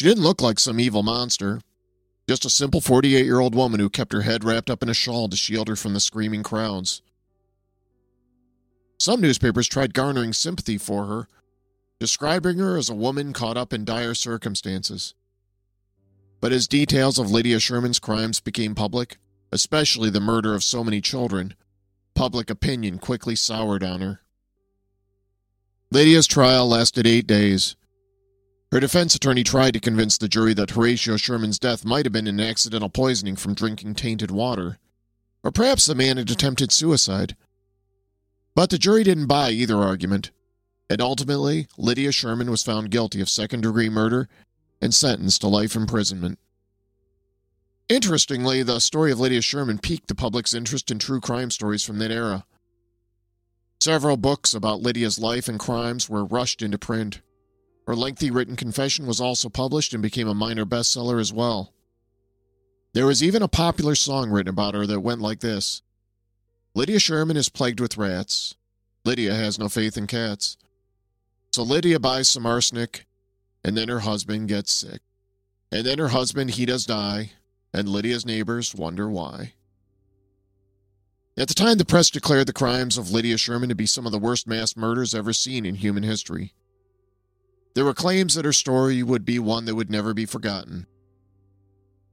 She 0.00 0.06
didn't 0.06 0.24
look 0.24 0.40
like 0.40 0.58
some 0.58 0.80
evil 0.80 1.02
monster. 1.02 1.60
Just 2.26 2.46
a 2.46 2.50
simple 2.50 2.80
48 2.80 3.26
year 3.26 3.40
old 3.40 3.54
woman 3.54 3.80
who 3.80 3.90
kept 3.90 4.14
her 4.14 4.22
head 4.22 4.44
wrapped 4.44 4.70
up 4.70 4.82
in 4.82 4.88
a 4.88 4.94
shawl 4.94 5.28
to 5.28 5.36
shield 5.36 5.68
her 5.68 5.76
from 5.76 5.92
the 5.92 6.00
screaming 6.00 6.42
crowds. 6.42 7.02
Some 8.98 9.20
newspapers 9.20 9.68
tried 9.68 9.92
garnering 9.92 10.32
sympathy 10.32 10.78
for 10.78 11.04
her, 11.04 11.28
describing 12.04 12.58
her 12.58 12.76
as 12.76 12.90
a 12.90 12.94
woman 12.94 13.32
caught 13.32 13.56
up 13.56 13.72
in 13.72 13.82
dire 13.82 14.12
circumstances. 14.12 15.14
But 16.38 16.52
as 16.52 16.68
details 16.68 17.18
of 17.18 17.30
Lydia 17.30 17.58
Sherman's 17.58 17.98
crimes 17.98 18.40
became 18.40 18.74
public, 18.74 19.16
especially 19.50 20.10
the 20.10 20.20
murder 20.20 20.54
of 20.54 20.62
so 20.62 20.84
many 20.84 21.00
children, 21.00 21.54
public 22.14 22.50
opinion 22.50 22.98
quickly 22.98 23.34
soured 23.34 23.82
on 23.82 24.02
her. 24.02 24.20
Lydia's 25.90 26.26
trial 26.26 26.68
lasted 26.68 27.06
eight 27.06 27.26
days, 27.26 27.74
her 28.74 28.80
defense 28.80 29.14
attorney 29.14 29.44
tried 29.44 29.72
to 29.74 29.78
convince 29.78 30.18
the 30.18 30.26
jury 30.26 30.52
that 30.54 30.72
Horatio 30.72 31.16
Sherman's 31.16 31.60
death 31.60 31.84
might 31.84 32.06
have 32.06 32.12
been 32.12 32.26
an 32.26 32.40
accidental 32.40 32.88
poisoning 32.88 33.36
from 33.36 33.54
drinking 33.54 33.94
tainted 33.94 34.32
water, 34.32 34.78
or 35.44 35.52
perhaps 35.52 35.86
the 35.86 35.94
man 35.94 36.16
had 36.16 36.28
attempted 36.28 36.72
suicide. 36.72 37.36
But 38.56 38.70
the 38.70 38.78
jury 38.78 39.04
didn't 39.04 39.28
buy 39.28 39.50
either 39.50 39.76
argument, 39.76 40.32
and 40.94 41.02
ultimately, 41.02 41.66
Lydia 41.76 42.12
Sherman 42.12 42.48
was 42.48 42.62
found 42.62 42.92
guilty 42.92 43.20
of 43.20 43.28
second 43.28 43.62
degree 43.62 43.88
murder 43.88 44.28
and 44.80 44.94
sentenced 44.94 45.40
to 45.40 45.48
life 45.48 45.74
imprisonment. 45.74 46.38
Interestingly, 47.88 48.62
the 48.62 48.78
story 48.78 49.10
of 49.10 49.18
Lydia 49.18 49.40
Sherman 49.40 49.80
piqued 49.80 50.06
the 50.06 50.14
public's 50.14 50.54
interest 50.54 50.92
in 50.92 51.00
true 51.00 51.20
crime 51.20 51.50
stories 51.50 51.82
from 51.82 51.98
that 51.98 52.12
era. 52.12 52.46
Several 53.80 54.16
books 54.16 54.54
about 54.54 54.82
Lydia's 54.82 55.18
life 55.18 55.48
and 55.48 55.58
crimes 55.58 56.08
were 56.08 56.24
rushed 56.24 56.62
into 56.62 56.78
print. 56.78 57.22
Her 57.88 57.96
lengthy 57.96 58.30
written 58.30 58.54
confession 58.54 59.04
was 59.04 59.20
also 59.20 59.48
published 59.48 59.94
and 59.94 60.00
became 60.00 60.28
a 60.28 60.32
minor 60.32 60.64
bestseller 60.64 61.20
as 61.20 61.32
well. 61.32 61.74
There 62.92 63.06
was 63.06 63.20
even 63.20 63.42
a 63.42 63.48
popular 63.48 63.96
song 63.96 64.30
written 64.30 64.50
about 64.50 64.74
her 64.74 64.86
that 64.86 65.00
went 65.00 65.20
like 65.20 65.40
this 65.40 65.82
Lydia 66.72 67.00
Sherman 67.00 67.36
is 67.36 67.48
plagued 67.48 67.80
with 67.80 67.96
rats. 67.96 68.54
Lydia 69.04 69.34
has 69.34 69.58
no 69.58 69.68
faith 69.68 69.96
in 69.96 70.06
cats. 70.06 70.56
So 71.54 71.62
Lydia 71.62 72.00
buys 72.00 72.28
some 72.28 72.46
arsenic, 72.46 73.06
and 73.62 73.76
then 73.76 73.86
her 73.86 74.00
husband 74.00 74.48
gets 74.48 74.72
sick. 74.72 75.02
And 75.70 75.86
then 75.86 76.00
her 76.00 76.08
husband, 76.08 76.50
he 76.50 76.66
does 76.66 76.84
die, 76.84 77.30
and 77.72 77.88
Lydia's 77.88 78.26
neighbors 78.26 78.74
wonder 78.74 79.08
why. 79.08 79.52
At 81.36 81.46
the 81.46 81.54
time, 81.54 81.78
the 81.78 81.84
press 81.84 82.10
declared 82.10 82.48
the 82.48 82.52
crimes 82.52 82.98
of 82.98 83.12
Lydia 83.12 83.38
Sherman 83.38 83.68
to 83.68 83.76
be 83.76 83.86
some 83.86 84.04
of 84.04 84.10
the 84.10 84.18
worst 84.18 84.48
mass 84.48 84.76
murders 84.76 85.14
ever 85.14 85.32
seen 85.32 85.64
in 85.64 85.76
human 85.76 86.02
history. 86.02 86.54
There 87.76 87.84
were 87.84 87.94
claims 87.94 88.34
that 88.34 88.44
her 88.44 88.52
story 88.52 89.04
would 89.04 89.24
be 89.24 89.38
one 89.38 89.64
that 89.66 89.76
would 89.76 89.92
never 89.92 90.12
be 90.12 90.26
forgotten. 90.26 90.88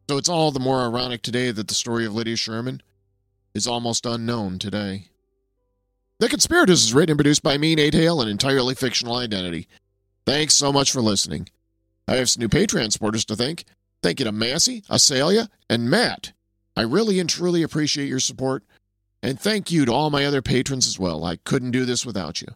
So 0.07 0.17
it's 0.17 0.29
all 0.29 0.51
the 0.51 0.59
more 0.59 0.81
ironic 0.81 1.23
today 1.23 1.49
that 1.49 1.67
the 1.67 1.73
story 1.73 2.05
of 2.05 2.13
Lydia 2.13 2.35
Sherman 2.35 2.83
is 3.55 3.65
almost 3.65 4.05
unknown 4.05 4.59
today. 4.59 5.07
The 6.21 6.29
Conspirators 6.29 6.83
is 6.83 6.93
written 6.93 7.13
and 7.13 7.17
produced 7.17 7.41
by 7.41 7.57
me, 7.57 7.73
Nate 7.73 7.95
Hale, 7.95 8.21
an 8.21 8.27
entirely 8.27 8.75
fictional 8.75 9.15
identity. 9.15 9.67
Thanks 10.23 10.53
so 10.53 10.71
much 10.71 10.91
for 10.91 11.01
listening. 11.01 11.49
I 12.07 12.17
have 12.17 12.29
some 12.29 12.41
new 12.41 12.47
Patreon 12.47 12.91
supporters 12.91 13.25
to 13.25 13.35
thank. 13.35 13.65
Thank 14.03 14.19
you 14.19 14.25
to 14.25 14.31
Massey, 14.31 14.81
Asalia, 14.81 15.49
and 15.67 15.89
Matt. 15.89 16.33
I 16.77 16.83
really 16.83 17.19
and 17.19 17.27
truly 17.27 17.63
appreciate 17.63 18.07
your 18.07 18.19
support. 18.19 18.63
And 19.23 19.39
thank 19.39 19.71
you 19.71 19.83
to 19.85 19.91
all 19.91 20.11
my 20.11 20.23
other 20.23 20.43
patrons 20.43 20.85
as 20.85 20.99
well. 20.99 21.25
I 21.25 21.37
couldn't 21.37 21.71
do 21.71 21.85
this 21.85 22.05
without 22.05 22.39
you. 22.39 22.49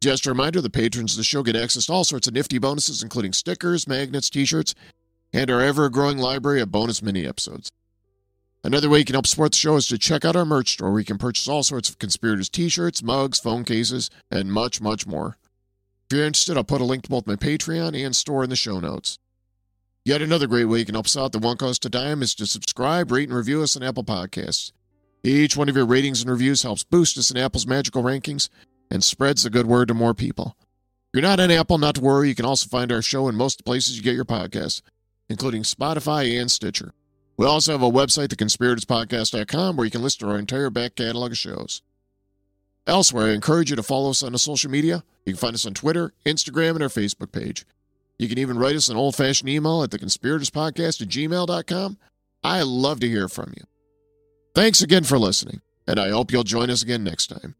Just 0.00 0.24
a 0.24 0.30
reminder 0.30 0.62
the 0.62 0.70
patrons 0.70 1.12
of 1.12 1.18
the 1.18 1.24
show 1.24 1.42
get 1.42 1.56
access 1.56 1.84
to 1.84 1.92
all 1.92 2.04
sorts 2.04 2.28
of 2.28 2.32
nifty 2.32 2.56
bonuses, 2.56 3.02
including 3.02 3.34
stickers, 3.34 3.86
magnets, 3.86 4.30
t 4.30 4.46
shirts, 4.46 4.74
and 5.34 5.50
our 5.50 5.60
ever 5.60 5.90
growing 5.90 6.16
library 6.16 6.62
of 6.62 6.70
bonus 6.72 7.02
mini 7.02 7.26
episodes. 7.26 7.70
Another 8.62 8.90
way 8.90 8.98
you 8.98 9.04
can 9.06 9.14
help 9.14 9.26
support 9.26 9.52
the 9.52 9.58
show 9.58 9.76
is 9.76 9.86
to 9.86 9.96
check 9.96 10.24
out 10.24 10.36
our 10.36 10.44
merch 10.44 10.72
store 10.72 10.90
where 10.90 11.00
you 11.00 11.06
can 11.06 11.16
purchase 11.16 11.48
all 11.48 11.62
sorts 11.62 11.88
of 11.88 11.98
conspirators 11.98 12.50
t 12.50 12.68
shirts, 12.68 13.02
mugs, 13.02 13.40
phone 13.40 13.64
cases, 13.64 14.10
and 14.30 14.52
much, 14.52 14.80
much 14.82 15.06
more. 15.06 15.38
If 16.10 16.16
you're 16.16 16.26
interested, 16.26 16.56
I'll 16.56 16.64
put 16.64 16.82
a 16.82 16.84
link 16.84 17.04
to 17.04 17.10
both 17.10 17.26
my 17.26 17.36
Patreon 17.36 18.04
and 18.04 18.14
store 18.14 18.44
in 18.44 18.50
the 18.50 18.56
show 18.56 18.78
notes. 18.78 19.18
Yet 20.04 20.22
another 20.22 20.46
great 20.46 20.66
way 20.66 20.80
you 20.80 20.84
can 20.84 20.94
help 20.94 21.06
us 21.06 21.16
out 21.16 21.32
that 21.32 21.42
won't 21.42 21.58
cost 21.58 21.84
a 21.86 21.88
dime 21.88 22.22
is 22.22 22.34
to 22.34 22.46
subscribe, 22.46 23.10
rate, 23.10 23.28
and 23.28 23.36
review 23.36 23.62
us 23.62 23.76
on 23.76 23.82
Apple 23.82 24.04
Podcasts. 24.04 24.72
Each 25.22 25.56
one 25.56 25.68
of 25.68 25.76
your 25.76 25.86
ratings 25.86 26.20
and 26.20 26.30
reviews 26.30 26.62
helps 26.62 26.84
boost 26.84 27.16
us 27.16 27.30
in 27.30 27.36
Apple's 27.36 27.66
magical 27.66 28.02
rankings 28.02 28.48
and 28.90 29.04
spreads 29.04 29.42
the 29.42 29.50
good 29.50 29.66
word 29.66 29.88
to 29.88 29.94
more 29.94 30.14
people. 30.14 30.56
If 30.58 31.20
you're 31.20 31.22
not 31.22 31.40
on 31.40 31.50
Apple, 31.50 31.78
not 31.78 31.96
to 31.96 32.00
worry, 32.00 32.28
you 32.28 32.34
can 32.34 32.46
also 32.46 32.68
find 32.68 32.90
our 32.92 33.02
show 33.02 33.28
in 33.28 33.34
most 33.34 33.64
places 33.64 33.96
you 33.96 34.02
get 34.02 34.14
your 34.14 34.24
podcasts, 34.24 34.82
including 35.28 35.62
Spotify 35.62 36.40
and 36.40 36.50
Stitcher. 36.50 36.92
We 37.40 37.46
also 37.46 37.72
have 37.72 37.82
a 37.82 37.90
website, 37.90 38.28
theconspiratorspodcast.com, 38.28 39.74
where 39.74 39.86
you 39.86 39.90
can 39.90 40.02
listen 40.02 40.28
to 40.28 40.30
our 40.34 40.38
entire 40.38 40.68
back 40.68 40.94
catalog 40.94 41.30
of 41.30 41.38
shows. 41.38 41.80
Elsewhere, 42.86 43.28
I 43.28 43.30
encourage 43.30 43.70
you 43.70 43.76
to 43.76 43.82
follow 43.82 44.10
us 44.10 44.22
on 44.22 44.32
the 44.32 44.38
social 44.38 44.70
media. 44.70 45.04
You 45.24 45.32
can 45.32 45.40
find 45.40 45.54
us 45.54 45.64
on 45.64 45.72
Twitter, 45.72 46.12
Instagram, 46.26 46.72
and 46.74 46.82
our 46.82 46.90
Facebook 46.90 47.32
page. 47.32 47.64
You 48.18 48.28
can 48.28 48.36
even 48.36 48.58
write 48.58 48.76
us 48.76 48.90
an 48.90 48.98
old 48.98 49.16
fashioned 49.16 49.48
email 49.48 49.82
at 49.82 49.88
theconspiratorspodcast 49.88 51.00
at 51.00 51.08
gmail.com. 51.08 51.96
I 52.44 52.60
love 52.60 53.00
to 53.00 53.08
hear 53.08 53.26
from 53.26 53.54
you. 53.56 53.64
Thanks 54.54 54.82
again 54.82 55.04
for 55.04 55.18
listening, 55.18 55.62
and 55.86 55.98
I 55.98 56.10
hope 56.10 56.32
you'll 56.32 56.44
join 56.44 56.68
us 56.68 56.82
again 56.82 57.02
next 57.02 57.28
time. 57.28 57.54